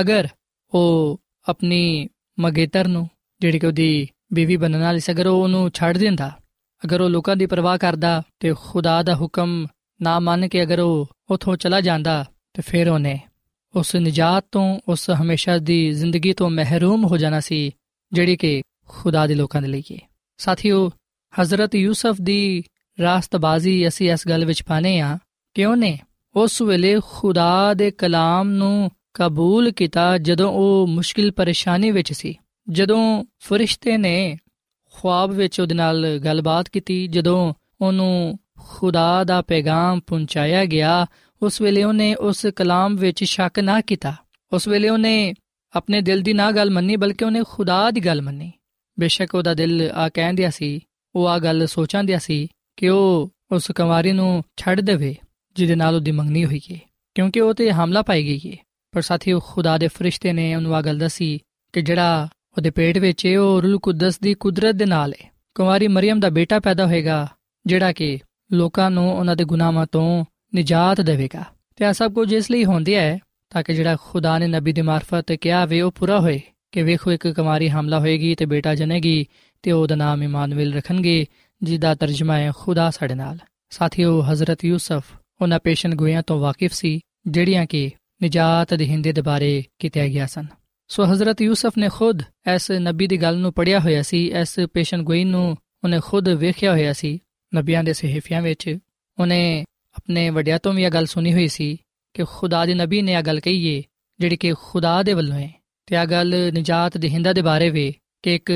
[0.00, 0.28] ਅਗਰ
[0.74, 2.08] ਉਹ ਆਪਣੀ
[2.40, 6.38] ਮਗੇਤਰ ਨੂੰ, ਜਿਹੜੀ ਕਿ ਉਹਦੀ ਬੀਵੀ ਬਣਨ ਵਾਲੀ ਸੀ, ਅਗਰ ਉਹ ਉਹਨੂੰ ਛੱਡ ਦਿੰਦਾ
[6.84, 9.66] ਅਗਰ ਉਹ ਲੋਕਾਂ ਦੀ ਪਰਵਾਹ ਕਰਦਾ ਤੇ ਖੁਦਾ ਦਾ ਹੁਕਮ
[10.02, 13.20] ਨਾ ਮੰਨ ਕੇ ਅਗਰ ਉਹ ਉਥੋਂ ਚਲਾ ਜਾਂਦਾ, ਤੇ ਫਿਰ ਉਹਨੇ
[13.76, 17.70] ਉਸ ਨਜਾਤ ਤੋਂ, ਉਸ ਹਮੇਸ਼ਾ ਦੀ ਜ਼ਿੰਦਗੀ ਤੋਂ ਮਹਿਰੂਮ ਹੋ ਜਾਣਾ ਸੀ,
[18.12, 19.98] ਜਿਹੜੀ ਕਿ ਖੁਦਾ ਦੇ ਲੋਕਾਂ ਦੇ ਲਈ ਹੈ
[20.38, 20.90] ਸਾਥੀਓ,
[21.40, 22.62] ਹਜ਼ਰਤ ਯੂਸਫ ਦੀ
[23.02, 25.18] ਰਾਸਤਬਾਜ਼ੀ ਅਸੀਂ ਇਸ ਗੱਲ ਵਿੱਚ ਪਾਨੇ ਆ
[25.54, 25.98] ਕਿ ਉਹਨੇ
[26.34, 32.34] ਉਸ ਵੇਲੇ ਖੁਦਾ ਦੇ ਕਲਾਮ ਨੂੰ ਕਬੂਲ ਕੀਤਾ ਜਦੋਂ ਉਹ ਮੁਸ਼ਕਿਲ ਪਰੇਸ਼ਾਨੀ ਵਿੱਚ ਸੀ।
[32.70, 34.38] ਜਦੋਂ ਫਰਿਸ਼ਤੇ ਨੇ
[34.94, 41.06] ਖੁਆਬ ਵਿੱਚ ਉਹਦੇ ਨਾਲ ਗੱਲਬਾਤ ਕੀਤੀ, ਜਦੋਂ ਉਹਨੂੰ ਖੁਦਾ ਦਾ ਪੈਗਾਮ ਪਹੁੰਚਾਇਆ ਗਿਆ,
[41.42, 44.14] ਉਸ ਵੇਲੇ ਉਹਨੇ ਉਸ ਕਲਾਮ ਵਿੱਚ ਸ਼ੱਕ ਨਾ ਕੀਤਾ।
[44.52, 45.34] ਉਸ ਵੇਲੇ ਉਹਨੇ
[45.76, 48.52] ਆਪਣੇ ਦਿਲ ਦੀ ਨਾ ਗੱਲ ਮੰਨੀ, ਬਲਕਿ ਉਹਨੇ ਖੁਦਾ ਦੀ ਗੱਲ ਮੰਨੀ।
[49.00, 50.80] ਬੇਸ਼ੱਕ ਉਹਦਾ ਦਿਲ ਆ ਕਹਿੰਦਿਆ ਸੀ,
[51.14, 55.14] ਉਹ ਆ ਗੱਲ ਸੋਚਾਂਦਿਆ ਸੀ ਕਿ ਉਹ ਉਸ ਕੁਮਾਰੀ ਨੂੰ ਛੱਡ ਦੇਵੇ,
[55.56, 56.78] ਜਿਹਦੇ ਨਾਲ ਉਹਦੀ ਮੰਗਣੀ ਹੋਈ ਹੈ
[57.14, 58.56] ਕਿਉਂਕਿ ਉਹ ਤੇ ਹਮਲਾ ਪਾਈ ਗਈ ਹੈ
[58.92, 61.38] ਪਰ ਸਾਥੀਓ, ਖੁਦਾ ਦੇ ਫਰਿਸ਼ਤੇ ਨੇ ਉਹਨੂੰ ਆ ਗੱਲ ਦੱਸੀ
[61.72, 65.88] ਕਿ ਜਿਹੜਾ ਉਹਦੇ ਪੇਟ ਵਿੱਚ ਹੈ ਉਹ ਰੂਲ ਕੁਦਸ ਦੀ ਕੁਦਰਤ ਦੇ ਨਾਲ ਹੈ। ਕੁਮਾਰੀ
[65.88, 67.28] ਮਰੀਮ ਦਾ ਬੇਟਾ ਪੈਦਾ ਹੋਏਗਾ,
[67.66, 68.18] ਜਿਹੜਾ ਕਿ
[68.52, 71.44] ਲੋਕਾਂ ਨੂੰ ਉਹਨਾਂ ਦੇ ਗੁਨਾਹਾਂ ਤੋਂ ਨਿਜਾਤ ਦੇਵੇਗਾ।
[71.76, 73.18] ਤੇ ਇਹ ਸਭ ਕੁਝ ਇਸ ਲਈ ਹੁੰਦਿਆ ਹੈ,
[73.50, 76.40] ਤਾਂ ਕਿ ਜਿਹੜਾ ਖੁਦਾ ਨੇ ਨਬੀ ਦੀ ਮਾਰਫਤ ਕਿਹਾ ਵੇ, ਉਹ ਪੂਰਾ ਹੋਏ।
[76.72, 79.26] ਕਿ ਵੇਖੋ, ਇੱਕ ਕੁਮਾਰੀ ਹਮਲਾ ਹੋਏਗੀ ਤੇ ਬੇਟਾ ਜਨੇਗੀ
[79.62, 81.26] ਤੇ ਉਹਦਾ ਨਾਮ ਇਮਾਨੁਅਲ ਰੱਖਣਗੇ,
[81.62, 83.38] ਜਿਹਦਾ ਤਰਜਮਾ ਹੈ ਖੁਦਾ ਸਾਡੇ ਨਾਲ।
[83.70, 85.02] ਸਾਥੀਓ, ਹਜ਼ਰਤ ਯੂਸਫ
[85.42, 87.90] ਉਹਨਾਂ ਪੇਸ਼ਨ ਗੋਇਆਂ ਤੋਂ ਵਾਕਿਫ ਸੀ, ਜਿਹੜੀਆਂ ਕਿ
[88.22, 90.46] ਨਿਜਾਤ ਦੇ ਹਿੰਦੇ ਦੇ ਬਾਰੇ ਕਿਤੇ ਗਿਆ ਸਨ।
[90.88, 92.22] ਸੋ ਹਜ਼ਰਤ ਯੂਸਫ ਨੇ ਖੁਦ
[92.54, 96.72] ਇਸ ਨਬੀ ਦੀ ਗੱਲ ਨੂੰ ਪੜਿਆ ਹੋਇਆ ਸੀ, ਇਸ ਪੇਸ਼ਨ ਗੋਈ ਨੂੰ ਉਹਨੇ ਖੁਦ ਵੇਖਿਆ
[96.72, 97.18] ਹੋਇਆ ਸੀ,
[97.54, 98.78] ਨਬੀਆਂ ਦੇ ਸਹੀਫਿਆਂ ਵਿੱਚ।
[99.18, 99.64] ਉਹਨੇ
[99.96, 101.76] ਆਪਣੇ ਵੱਡਿਆਂ ਤੋਂ ਵੀ ਇਹ ਗੱਲ ਸੁਣੀ ਹੋਈ ਸੀ
[102.14, 103.82] ਕਿ ਖੁਦਾ ਦੇ ਨਬੀ ਨੇ ਇਹ ਗੱਲ ਕਹੀ ਏ,
[104.20, 105.52] ਜਿਹੜੀ ਕਿ ਖੁਦਾ ਦੇ ਵੱਲੋਂ ਹੈ
[105.86, 107.92] ਤੇ ਇਹ ਗੱਲ ਨਿਜਾਤ ਦੇ ਹਿੰਦਾ ਦੇ ਬਾਰੇ ਵੇ
[108.22, 108.52] ਕਿ ਇੱਕ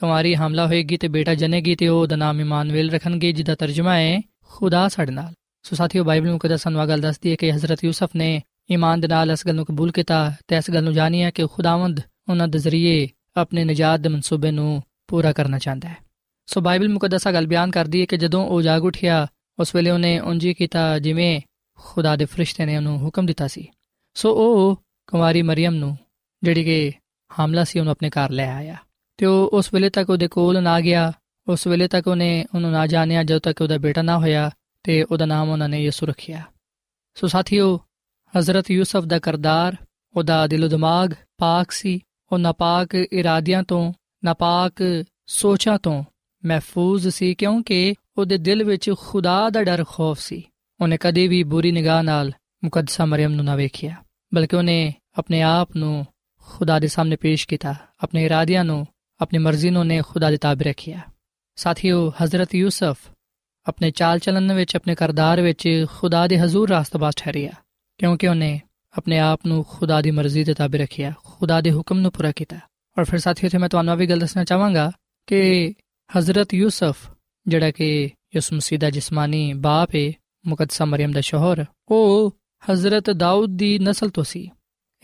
[0.00, 4.20] ਕੁਮਾਰੀ ਹਮਲਾ ਹੋਏਗੀ ਤੇ ਬੇਟਾ ਜਨੇਗੀ ਤੇ ਉਹ ਦਾ ਨਾਮ ਇਮਾਨੁਅਲ ਰੱਖਣਗੇ, ਜਿਹਦਾ ਤਰਜਮਾ ਹੈ
[4.46, 8.10] ਖੁਦਾ ਸਾਡੇ ਨਾਲ। ਸੋ ਸਾਥੀਓ, ਬਾਈਬਲ ਮੁਕੱਦਸ ਸਾਨੂੰ ਇਹ ਗੱਲ ਦੱਸਦੀ ਹੈ ਕਿ ਹਜ਼ਰਤ ਯੂਸਫ
[8.16, 11.46] ਨੇ ਈਮਾਨ ਦੇ ਨਾਲ ਇਸ ਗੱਲ ਨੂੰ ਕਬੂਲ ਕੀਤਾ ਤੇ ਇਸ ਗੱਲ ਨੂੰ ਜਾਣਿਆ ਕਿ
[11.46, 15.96] ਖੁਦਾਵੰਦ ਉਹਨਾਂ ਦੇ ਜ਼ਰੀਏ ਆਪਣੇ ਨਜਾਤ ਦੇ ਮਨਸੂਬੇ ਨੂੰ ਪੂਰਾ ਕਰਨਾ ਚਾਹੁੰਦਾ ਹੈ।
[16.46, 19.26] ਸੋ ਬਾਈਬਲ ਮੁਕੱਦਸਾ ਗੱਲ ਬਿਆਨ ਕਰਦੀ ਹੈ ਕਿ ਜਦੋਂ ਉਹ ਜਾਗ ਉੱਠਿਆ,
[19.58, 21.40] ਉਸ ਵੇਲੇ ਉਹਨੇ ਉਂਝ ਕੀਤਾ ਜਿਵੇਂ
[21.78, 23.68] ਖੁਦਾ ਦੇ ਫਰਿਸ਼ਤੇ ਨੇ ਉਹਨੂੰ ਹੁਕਮ ਦਿੱਤਾ ਸੀ।
[24.14, 25.98] ਸੋ ਉਹ ਕੁਮਾਰੀ ਮਰੀਮ ਨੂੰ,
[26.42, 26.92] ਜਿਹੜੀ ਕਿ
[27.40, 28.76] ਹਮਲਾ ਸੀ, ਉਹਨੂੰ ਆਪਣੇ ਘਰ ਲੈ ਆਇਆ।
[29.16, 31.12] ਤੇ ਉਹ ਉਸ ਵੇਲੇ ਤੱਕ ਉਹਦੇ ਕੋਲ ਨਾ ਗਿਆ।
[31.48, 34.50] ਉਸ ਵੇਲੇ ਤੱਕ ਉਹਨੇ ਉਹਨੂੰ ਨਾ ਜਾਣਿਆ, ਜਦੋਂ ਤੱਕ ਉਹਦਾ ਬੇਟਾ ਨਾ ਹੋਇਆ
[34.82, 36.42] ਤੇ ਉਹਦਾ ਨਾਮ ਉਹਨਾਂ ਨੇ ਯਿਸੂ ਰੱਖਿਆ।
[37.14, 37.80] ਸੋ ਸਾਥੀਓ
[38.38, 39.76] ਹਜ਼ਰਤ ਯੂਸਫ ਦਾ ਕਰਦਾਰ,
[40.16, 42.00] ਉਹਦਾ ਦਿਲੋ ਦਿਮਾਗ ਪਾਕ ਸੀ।
[42.32, 43.92] ਉਹ ਨਾਪਾਕ ਇਰਾਦਿਆਂ ਤੋਂ,
[44.24, 46.04] ਨਾਪਾਕ ਸੋਚਾਂ ਤੋਂ
[46.44, 50.42] ਮਹਿਫੂਜ਼ ਸੀ ਕਿਉਂਕਿ ਉਹਦੇ ਦਿਲ ਵਿੱਚ ਖੁਦਾ ਦਾ ਡਰ ਖੌਫ ਸੀ।
[50.80, 52.32] ਉਹਨੇ ਕਦੇ ਵੀ ਬੁਰੀ ਨਿਗਾਹ ਨਾਲ
[52.64, 53.94] ਮੁਕੱਦਸਾ ਮਰੀਮ ਨੂੰ ਨਾ ਵੇਖਿਆ,
[54.34, 56.06] ਬਲਕਿ ਉਹਨੇ ਆਪਣੇ ਆਪ ਨੂੰ
[56.42, 58.86] ਖੁਦਾ ਦੇ ਸਾਹਮਣੇ ਪੇਸ਼ ਕੀਤਾ, ਆਪਣੇ ਇਰਾਦਿਆਂ ਨੂੰ,
[59.20, 61.00] ਆਪਣੀ ਮਰਜ਼ੀ ਨੂੰ ਨੇ ਖੁਦਾ ਦੇ ਤਾਬੇ ਰੱਖਿਆ।
[61.56, 62.96] ਸਾਥੀਓ, ਹਜ਼ਰਤ ਯੂਸਫ
[63.66, 67.52] ਆਪਣੇ ਚਾਲ ਚਲਨ ਵਿੱਚ, ਆਪਣੇ ਕਰਦਾਰ ਵਿੱਚ ਖੁਦਾ ਦੇ ਹਜ਼ੂਰ ਰਾਸਤਬਾਜ਼ ਠਹਿਰਿਆ।
[67.98, 68.60] ਕਿਉਂਕਿ ਉਹਨੇ
[68.96, 72.56] ਆਪਣੇ ਆਪ ਨੂੰ ਖੁਦਾ ਦੀ ਮਰਜ਼ੀ ਦੇ ਤਾਬੇ ਰੱਖਿਆ, ਖੁਦਾ ਦੇ ਹੁਕਮ ਨੂੰ ਪੂਰਾ ਕੀਤਾ।
[72.98, 74.92] ਔਰ ਫਿਰ ਸਾਥੀਓ ਤੇ ਮੈਂ ਤੁਹਾਨੂੰ ਵੀ ਗੱਲ ਦੱਸਣਾ ਚਾਹਾਂਗਾ
[75.26, 75.74] ਕਿ
[76.18, 77.10] ਹਜ਼ਰਤ ਯੂਸਫ,
[77.46, 80.12] ਜਿਹੜਾ ਕਿ ਯਿਸੂ ਮਸੀਹ ਦਾ ਜਿਸਮਾਨੀ ਬਾਪ ਹੈ
[80.46, 82.36] ਮੁਕੱਦਸਾ ਮਰੀਮ ਦਾ ਸ਼ੋਹਰ, ਉਹ
[82.72, 84.50] ਹਜ਼ਰਤ ਦਾਊਦ ਦੀ ਨਸਲ ਤੋਂ ਸੀ।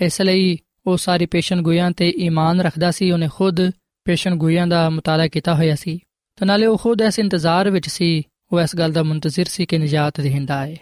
[0.00, 3.70] ਇਸ ਲਈ ਉਹ ਸਾਰੀ ਪੇਸ਼ਨ ਗੋਇਆਂ ਤੇ ਈਮਾਨ ਰੱਖਦਾ ਸੀ, ਉਹਨੇ ਖੁਦ
[4.04, 5.98] ਪੇਸ਼ਨ ਗੋਇਆਂ ਦਾ ਮਤਾਲਾ ਕੀਤਾ ਹੋਇਆ ਸੀ।
[6.36, 9.78] ਤੇ ਨਾਲੇ ਉਹ ਖੁਦ ਇਸ ਇੰਤਜ਼ਾਰ ਵਿੱਚ ਸੀ, ਉਹ ਇਸ ਗੱਲ ਦਾ ਮੁੰਤਜ਼ਰ ਸੀ ਕਿ
[9.78, 10.76] ਨਜਾਤ ਦੇਹਿੰਦਾ ਹੈ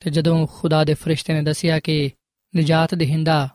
[0.00, 2.10] ਤੇ ਜਦੋਂ ਖੁਦਾ ਦੇ ਫਰਿਸ਼ਤੇ ਨੇ ਦੱਸਿਆ ਕਿ
[2.56, 3.48] ਨਜਾਤ ਦੇਹਿੰਦਾ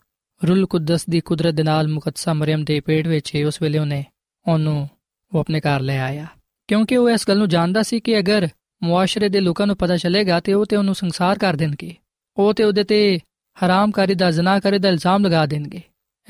[0.47, 4.05] ਰੂਲ ਕੁਦਸ ਦੀ ਕੁਦਰਤ ਦੇ ਨਾਲ ਮੁਕੱਦਸਾ ਮਰੀਮ ਦੇ ਪੇਟ ਵਿੱਚ ਹੈ, ਉਸ ਵੇਲੇ ਉਹਨੇ
[4.47, 4.89] ਉਹਨੂੰ
[5.35, 6.27] ਉਹ ਆਪਣੇ ਘਰ ਲੈ ਆਇਆ।
[6.67, 8.47] ਕਿਉਂਕਿ ਉਹ ਇਸ ਗੱਲ ਨੂੰ ਜਾਣਦਾ ਸੀ ਕਿ ਅਗਰ
[8.83, 11.95] ਮੁਆਸ਼ਰੇ ਦੇ ਲੋਕਾਂ ਨੂੰ ਪਤਾ ਚੱਲੇਗਾ ਤੇ ਉਹ ਤੇ ਉਹਨੂੰ ਸੰਸਾਰ ਕਰ ਦੇਣਗੇ।
[12.37, 13.19] ਉਹ ਤੇ ਉਹਦੇ ਤੇ
[13.65, 15.81] ਹਰਾਮਕਾਰੀ ਦਾ ਜ਼ਨਾਕਾਰੀ ਦਾ ਇਲਜ਼ਾਮ ਲਗਾ ਦੇਣਗੇ।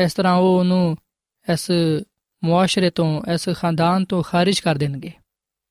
[0.03, 0.97] ਇਸ ਤਰ੍ਹਾਂ ਉਹ ਉਹਨੂੰ
[1.53, 1.71] ਇਸ
[2.43, 5.11] ਮੁਆਸ਼ਰੇ ਤੋਂ, ਇਸ ਖਾਨਦਾਨ ਤੋਂ ਖਾਰਿਜ ਕਰ ਦੇਣਗੇ।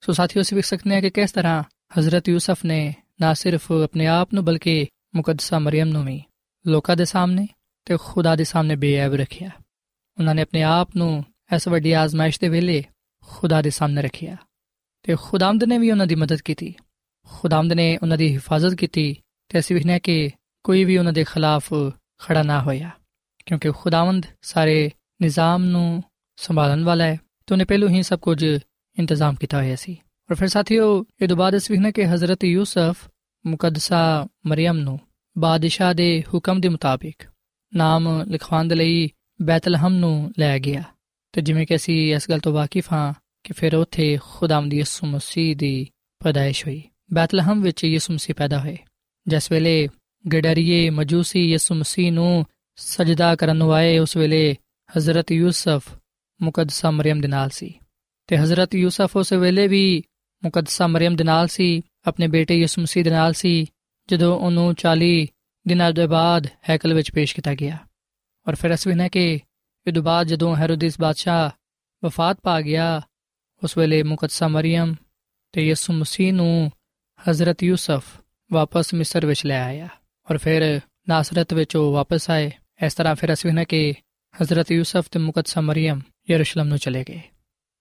[0.00, 1.62] ਸੋ ਸਾਥੀਓ, ਅਸੀਂ ਵੇਖ ਸਕਦੇ ਹਾਂ ਕਿ ਕਿਸ ਤਰ੍ਹਾਂ
[1.98, 6.22] ਹਜ਼ਰਤ ਯੂਸਫ ਨੇ ਨਾ ਸਿਰਫ ਆਪਣੇ ਆਪ ਨੂੰ ਬਲਕਿ ਮੁਕੱਦਸਾ ਮਰੀਮ ਨੂੰ ਵੀ।
[6.66, 7.48] ਲੋਕਾਂ ਦੇ ਸਾਹਮਣੇ
[7.84, 9.50] ਤੇ ਖੁਦਾ ਦੇ ਸਾਹਮਣੇ ਬੇਅਬ ਰੱਖਿਆ।
[10.18, 11.24] ਉਹਨਾਂ ਨੇ ਆਪਣੇ ਆਪ ਨੂੰ
[11.56, 12.84] ਇਸ ਵੱਡੀ ਆਜ਼ਮਾਇਸ਼ ਦੇ ਵੇਲੇ
[13.24, 14.36] ਖੁਦਾ ਦੇ ਸਾਹਮਣੇ ਰੱਖਿਆ।
[15.02, 16.74] ਤੇ ਖੁਦਾਮਦ ਨੇ ਵੀ ਉਹਨਾਂ ਦੀ ਮਦਦ ਕੀਤੀ।
[17.26, 19.16] ਖੁਦਾਮਦ ਨੇ ਉਹਨਾਂ ਦੀ ਹਿਫਾਜ਼ਤ ਕੀਤੀ
[19.48, 20.30] ਤੇ ਅਸੀਂ ਵੇਖਿਆ ਕਿ
[20.64, 21.74] ਕੋਈ ਵੀ ਉਹਨਾਂ ਦੇ ਖਿਲਾਫ
[22.18, 22.90] ਖੜਾ ਨਾ ਹੋਇਆ।
[23.46, 24.90] ਕਿਉਂਕਿ ਖੁਦਾਵੰਦ ਸਾਰੇ
[25.22, 26.02] ਨਿਜ਼ਾਮ ਨੂੰ
[26.36, 28.42] ਸੰਭਾਲਣ ਵਾਲਾ ਹੈ ਤੇ ਉਹਨੇ ਪਹਿਲੋਂ ਹੀ ਸਭ ਕੁਝ
[28.98, 29.98] ਇੰਤਜ਼ਾਮ ਕੀਤਾ ਹੋਇਆ ਸੀ।
[30.30, 33.08] ਔਰ ਫਿਰ ਸਾਥੀਓ ਇਹ ਤੋਂ ਬਾਅਦ ਅਸੀਂ ਵੇਖਿਆ ਕਿ ਹਜ਼ਰਤ ਯੂਸਫ
[33.44, 34.98] ਮੁਕੱਦਸਾ ਮਰੀਮ ਨੂੰ
[35.36, 37.22] ਬਾਦਸ਼ਾਹ ਦੇ ਹੁਕਮ ਦੇ ਮੁਤਾਬਿਕ
[37.72, 39.08] ਨਾਮ ਲਿਖਵਾਉਣ ਦੇ ਲਈ
[39.42, 40.82] ਬੈਤਲਹਮ ਨੂੰ ਲੈ ਗਿਆ
[41.32, 43.12] ਤੇ ਜਿਵੇਂ ਕਿ ਅਸੀਂ ਇਸ ਗੱਲ ਤੋਂ ਵਾਕਿਫ ਹਾਂ
[43.44, 45.86] ਕਿ ਫਿਰ ਉੱਥੇ ਖੁਦਾਵੰਦ ਯਿਸੂ ਮਸੀਹ ਦੀ
[46.20, 48.76] ਪੈਦਾਇਸ਼ ਹੋਈ ਬੈਤਲਹਮ ਵਿੱਚ ਯਿਸੂ ਮਸੀਹ ਪੈਦਾ ਹੋਏ
[49.26, 49.88] ਜਿਸ ਵੇਲੇ
[50.32, 52.44] ਗਡਰੀਏ ਮਜੂਸੀ ਯਿਸੂ ਮਸੀਹ ਨੂੰ
[52.76, 54.56] ਸਜਦਾ ਕਰਨ ਨੂੰ ਆਏ ਉਸ ਵੇਲੇ
[54.90, 55.90] ਹਜ਼ਰਤ ਯੂਸਫ
[56.40, 57.74] ਮੁਕੱਦਸਾ ਮਰੀਮ ਦੇ ਨਾਲ ਸੀ
[58.28, 60.02] ਤੇ ਹਜ਼ਰਤ ਯੂਸਫ ਉਸ ਵੇਲੇ ਵੀ
[60.44, 63.66] ਮੁਕੱਦਸਾ ਮਰੀਮ ਦੇ ਨਾਲ ਸੀ, ਆਪਣੇ ਬੇਟੇ ਯਿਸੂ ਮਸੀਹ ਦੇ ਨਾਲ ਸੀ,
[64.10, 65.26] ਜਦੋਂ ਉਹਨੂੰ 40
[65.68, 67.78] ਦਿਨਾਂ ਦੇ ਬਾਅਦ ਹੈਕਲ ਵਿੱਚ ਪੇਸ਼ ਕੀਤਾ ਗਿਆ।
[68.48, 69.38] ਔਰ ਫਿਰ ਅਸੀਂ ਨੇ ਕਿ
[69.86, 71.50] ਇਹ ਤੋਂ ਬਾਅਦ ਜਦੋਂ ਹੈਰੋਦਿਸ ਬਾਦਸ਼ਾਹ
[72.04, 73.02] ਵਫਾਤ ਪਾ ਗਿਆ,
[73.64, 74.94] ਉਸ ਵੇਲੇ ਮੁਕੱਦਸਾ ਮਰੀਮ
[75.52, 76.72] ਤੇ ਯਿਸੂ ਮਸੀਹ ਨੂੰ
[77.30, 78.02] ਹਜ਼ਰਤ ਯੂਸਫ
[78.52, 79.88] ਵਾਪਸ ਮਿਸਰ ਵਿੱਚ ਲੈ ਆਇਆ।
[80.30, 82.50] ਔਰ ਫਿਰ ਨਾਸਰਤ ਵਿੱਚ ਉਹ ਵਾਪਸ ਆਏ।
[82.86, 83.94] ਇਸ ਤਰ੍ਹਾਂ ਫਿਰ ਅਸੀਂ ਨੇ ਕਿ
[84.42, 86.00] ਹਜ਼ਰਤ ਯੂਸਫ ਤੇ ਮੁਕੱਦਸਾ ਮਰੀਮ
[86.30, 87.20] ਯਰੂਸ਼ਲਮ ਨੂੰ ਚਲੇ ਗਏ।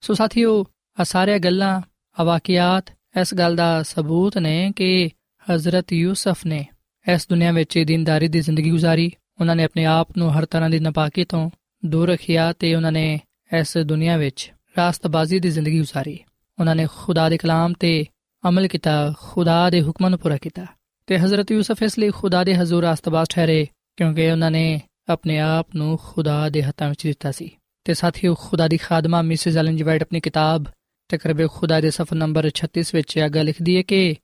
[0.01, 0.65] ਸੋ ਸਾਥੀਓ
[0.99, 1.81] ਆ ਸਾਰੇ ਗੱਲਾਂ
[2.16, 2.90] ਅਵਾਕਿਆਤ
[3.20, 5.10] ਇਸ ਗੱਲ ਦਾ ਸਬੂਤ ਨੇ ਕਿ
[5.46, 6.64] ਹਜ਼ਰਤ ਯੂਸਫ ਨੇ
[7.06, 10.78] ਇਸ ਦੁਨੀਆ ਵਿੱਚ ਦੀਨਦਾਰੀ ਦੀ ਜ਼ਿੰਦਗੀ گزارੀ ਉਹਨਾਂ ਨੇ ਆਪਣੇ ਆਪ ਨੂੰ ਹਰ ਤਰ੍ਹਾਂ ਦੀ
[10.78, 11.50] ਨਾਪਾਕੀ ਤੋਂ
[11.82, 13.18] ਦੂਰ ਰੱਖਿਆ ਤੇ ਉਹਨਾਂ ਨੇ
[13.52, 16.18] ਇਸ ਦੁਨੀਆ ਵਿੱਚ ਰਾਸਤਬਾਜ਼ੀ ਦੀ ਜ਼ਿੰਦਗੀ گزارੀ
[16.58, 18.04] ਉਹਨਾਂ ਨੇ ਖੁਦਾ ਦੇ ਕਲਾਮ ਤੇ
[18.44, 20.66] ਅਮਲ ਕੀਤਾ ਖੁਦਾ ਦੇ ਹੁਕਮਾਂ ਨੂੰ ਪੂਰਾ ਕੀਤਾ
[21.08, 23.66] ਤੇ ਹਜ਼ਰਤ ਯੂਸਫ ਇਸ ਲਈ ਖੁਦਾ ਦੇ ਹਜ਼ੂਰ ਰਾਸਤਬਾਜ਼ ਠਹਿਰੇ
[23.98, 27.50] ਕਿਉਂਕਿ ਉਹਨਾਂ ਨੇ ਆਪਣੇ ਆਪ ਨੂੰ ਖੁਦਾ ਦੇ ਹੱਥਾਂ ਵਿੱਚ ਦਿੱਤਾ ਸੀ
[27.86, 30.66] ਤੇ ਸਾਥੀਓ ਖੁਦਾ ਦੀ ਖਾਦਮਾ ਮਿਸਿਸ ਐਲਨ ਜੀ ਵਾਈਟ ਆਪਣੀ ਕਿਤਾਬ
[31.09, 34.15] ਤਕਰਬੇ ਖੁਦਾ ਦੇ ਸਫਾ ਨੰਬਰ 36 ਵਿੱਚ ਇਹ ਗੱਲ ਲਿਖਦੀ ਹੈ ਕਿ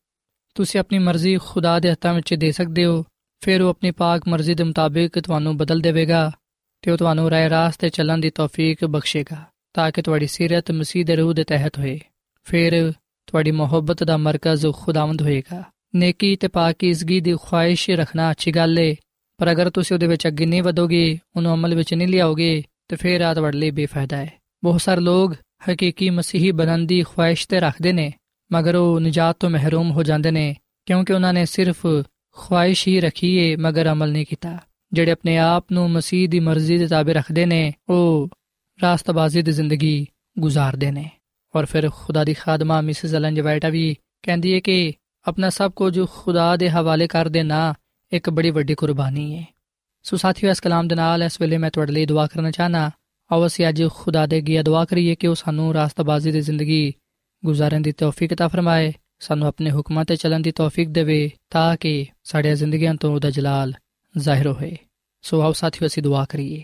[0.56, 3.04] ਤੁਸੀਂ ਆਪਣੀ ਮਰਜ਼ੀ ਖੁਦਾ ਦੇ ਹੱਥਾਂ ਵਿੱਚ ਦੇ ਸਕਦੇ ਹੋ,
[3.40, 6.32] ਫਿਰ ਉਹ ਆਪਣੀ ਪਾਕ ਮਰਜ਼ੀ ਦੇ ਮੁਤਾਬਿਕ ਤੁਹਾਨੂੰ ਬਦਲ ਦੇਵੇਗਾ
[6.82, 9.44] ਤੇ ਉਹ ਤੁਹਾਨੂੰ ਰਾਹ ਰਾਸਤੇ ਚੱਲਣ ਦੀ ਤੌਫੀਕ ਬਖਸ਼ੇਗਾ,
[9.74, 12.00] ਤਾਂ ਕਿ ਤੁਹਾਡੀ ਸਿਰਤ ਮਸੀਹ ਦੇ ਰੂਹ ਦੇ ਤਹਿਤ ਹੋਏ।
[12.44, 12.94] ਫਿਰ
[13.28, 15.64] ਤੁਹਾਡੀ ਮੁਹੱਬਤ ਦਾ ਮਰਕਜ਼ ਖੁਦਾਵੰਦ ਹੋਏਗਾ।
[15.96, 18.96] ਨੇਕੀ ਤੇ ਪਾਕੀਜ਼ਗੀ ਦੀ ਖੁਆਇਸ਼ ਰੱਖਣਾ ਅੱਛੀ ਗੱਲ ਏ,
[19.38, 23.22] ਪਰ ਅਗਰ ਤੁਸੀਂ ਉਹਦੇ ਵਿੱਚ ਅੱਗੇ ਨਹੀਂ ਵਧੋਗੇ, ਉਹਨੂੰ ਅਮਲ ਵਿੱਚ ਨਹੀਂ ਲਿਆਓਗੇ, ਤੇ ਫਿਰ
[23.22, 25.36] ਆ ਤੁਹਾਡੇ ਲਈ ਬੇਫਾਇਦਾ ਹੈ ਬਹੁਤ ਸਾਰੇ ਲੋਕ
[25.72, 28.14] ਹਕੀਕੀ ਮਸੀਹੀ ਬਣਨ ਦੀ ਖੁਆਇਸ਼ ਤੇ ਰੱਖਦੇ ਨੇ,
[28.52, 31.88] ਮਗਰ ਉਹ ਨਜਾਤ ਤੋਂ ਮਹਿਰੂਮ ਹੋ ਜਾਂਦੇ ਨੇ, ਕਿਉਂਕਿ ਉਹਨਾਂ ਨੇ ਸਿਰਫ
[32.32, 34.58] ਖੁਆਇਸ਼ ਹੀ ਰੱਖੀ ਏ, ਮਗਰ ਅਮਲ ਨਹੀਂ ਕੀਤਾ।
[34.94, 38.30] ਜਿਹੜੇ ਆਪਣੇ ਆਪ ਨੂੰ ਮਸੀਹ ਦੀ ਮਰਜ਼ੀ ਦੇ ਤਾਬੇ ਰੱਖਦੇ ਨੇ, ਉਹ
[38.84, 40.08] ਰਾਸਤਬਾਜ਼ੀ ਦੀ ਜ਼ਿੰਦਗੀ
[40.40, 41.10] ਗੁਜ਼ਾਰਦੇ ਨੇ।
[41.56, 44.94] ਔਰ ਫਿਰ ਖੁਦਾ ਦੀ ਖਾਦਮਾ ਮਿਸਿਸ ਅਲਨ ਜਵਾਈਟਾ ਵੀ ਕਹਿੰਦੀ ਹੈ ਕਿ
[45.28, 47.74] ਆਪਣਾ ਸਭ ਕੁਝ ਖੁਦਾ ਦੇ ਹਵਾਲੇ ਕਰ ਦੇਣਾ
[48.14, 49.46] ਇੱਕ ਬੜੀ ਵੱਡੀ ਕੁਰਬਾਨੀ ਹੈ
[50.04, 52.92] ਸੋ ਸਾਥੀਓ, ਇਸ ਕਲਾਮ ਦੇ ਨਾਲ ਇਸ ਵੇਲੇ ਮੈਂ ਤੁਹਾਡੇ ਲਈ ਦੁਆ ਕਰਨਾ ਚਾਹਨਾ
[53.31, 56.93] ਆਓ ਅਸੀਂ ਅੱਜ ਖੁਦਾ ਦੇ ਅੱਗੇ ਦੁਆ ਕਰੀਏ ਕਿ ਉਹ ਸਾਨੂੰ ਰਾਸਤਬਾਜ਼ੀ ਦੀ ਜ਼ਿੰਦਗੀ
[57.43, 62.07] ਗੁਜ਼ਾਰਨ ਦੀ ਤੌਫੀਕ عطا ਫਰਮਾਏ ਸਾਨੂੰ ਆਪਣੇ ਹੁਕਮਾਂ ਤੇ ਚੱਲਣ ਦੀ ਤੌਫੀਕ ਦੇਵੇ ਤਾਂ ਕਿ
[62.25, 63.73] ਸਾਡੀਆਂ ਜ਼ਿੰਦਗੀਆਂ ਤੋਂ ਉਹਦਾ ਜਲਾਲ
[64.15, 64.77] ਜ਼ਾਹਿਰ ਹੋਏ
[65.25, 66.63] ਸੋ ਆਓ ਸਾਥੀਓ ਅਸੀਂ ਦੁਆ ਕਰੀਏ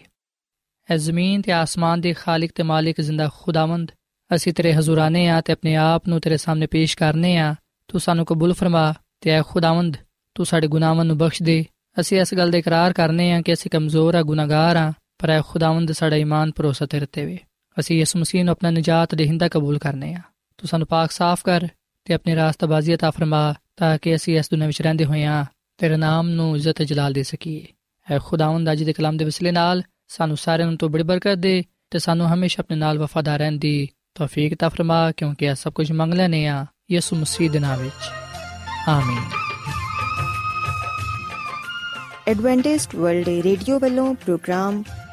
[0.88, 3.90] ਐ ਜ਼ਮੀਨ ਤੇ ਆਸਮਾਨ ਦੇ ਖਾਲਕ ਤੇ ਮਾਲਿਕ ਜ਼ਿੰਦਾ ਖੁਦਾਵੰਦ
[4.30, 7.54] ਅਸੀਂ ਤੇਰੇ ਹਜ਼ੂਰਾਨੇ ਆ ਤੇ ਆਪਣੇ ਆਪ ਨੂੰ ਤੇਰੇ ਸਾਹਮਣੇ ਪੇਸ਼ ਕਰਨੇ ਆ
[7.88, 9.96] ਤੂੰ ਸਾਨੂੰ ਕਬੂਲ ਫਰਮਾ ਤੇ ਐ ਖੁਦਾਵੰਦ
[10.36, 11.64] ਤੂੰ ਸਾਡੇ ਗੁਨਾਹਾਂ ਨੂੰ ਬਖਸ਼ ਦੇ
[12.00, 15.40] ਅਸੀਂ ਇਸ ਗੱਲ ਦਾ ਇਕਰਾਰ ਕਰਨੇ ਆ ਕਿ ਅਸੀਂ ਕਮਜ਼ੋਰ ਆ ਗੁਨਾਹਗਾਰ ਆ ਪਰ ਐ
[15.40, 17.38] ਖੁਦਾਵੰਦ ਸਾਡਾ ਈਮਾਨ ਭਰੋਸਾ ਤੇਰੇ ਤੇ ਵੇ
[17.76, 20.20] ਅਸੀਂ ਯਿਸੂ ਮਸੀਹ ਨੂੰ ਆਪਣਾ ਨਜਾਤ ਦੇਹਿੰਦਾ ਕਬੂਲ ਕਰਨੇ ਆ
[20.58, 21.68] ਤੂੰ ਸਾਨੂੰ ਪਾਕ ਸਾਫ਼ ਕਰ
[22.06, 25.44] ਤੇ ਆਪਣੀ ਰਾਸਤਬਾਜ਼ੀ عطا ਫਰਮਾ ਤਾਂ ਕਿ ਅਸੀਂ ਇਸ ਦੁਨੀਆਂ ਵਿੱਚ ਰਹਿੰਦੇ ਹੋਇਆਂ
[25.78, 27.66] ਤੇਰੇ ਨਾਮ ਨੂੰ ਇੱਜ਼ਤ ਤੇ ਜਲਾਲ ਦੇ ਸਕੀਏ
[28.06, 31.62] ਐ ਖੁਦਾਵੰਦ ਅੱਜ ਦੇ ਕਲਾਮ ਦੇ ਵਸਿਲੇ ਨਾਲ ਸਾਨੂੰ ਸਾਰਿਆਂ ਨੂੰ ਤੋਂ ਬੜੀ ਬਰਕਤ ਦੇ
[31.90, 35.90] ਤੇ ਸਾਨੂੰ ਹਮੇਸ਼ਾ ਆਪਣੇ ਨਾਲ ਵਫਾਦਾਰ ਰਹਿਣ ਦੀ ਤੌਫੀਕ عطا ਫਰਮਾ ਕਿਉਂਕਿ ਇਹ ਸਭ ਕੁਝ
[35.92, 38.10] ਮੰਗ ਲੈਨੇ ਆ ਯਿਸੂ ਮਸੀਹ ਦੇ ਨਾਮ ਵਿੱਚ
[38.88, 39.24] ਆਮੀਨ
[42.28, 44.82] ਐਡਵੈਂਟਿਸਟ ਵਰਲਡ ਰੇਡੀਓ ਵੱਲੋਂ ਪ੍ਰੋਗਰਾਮ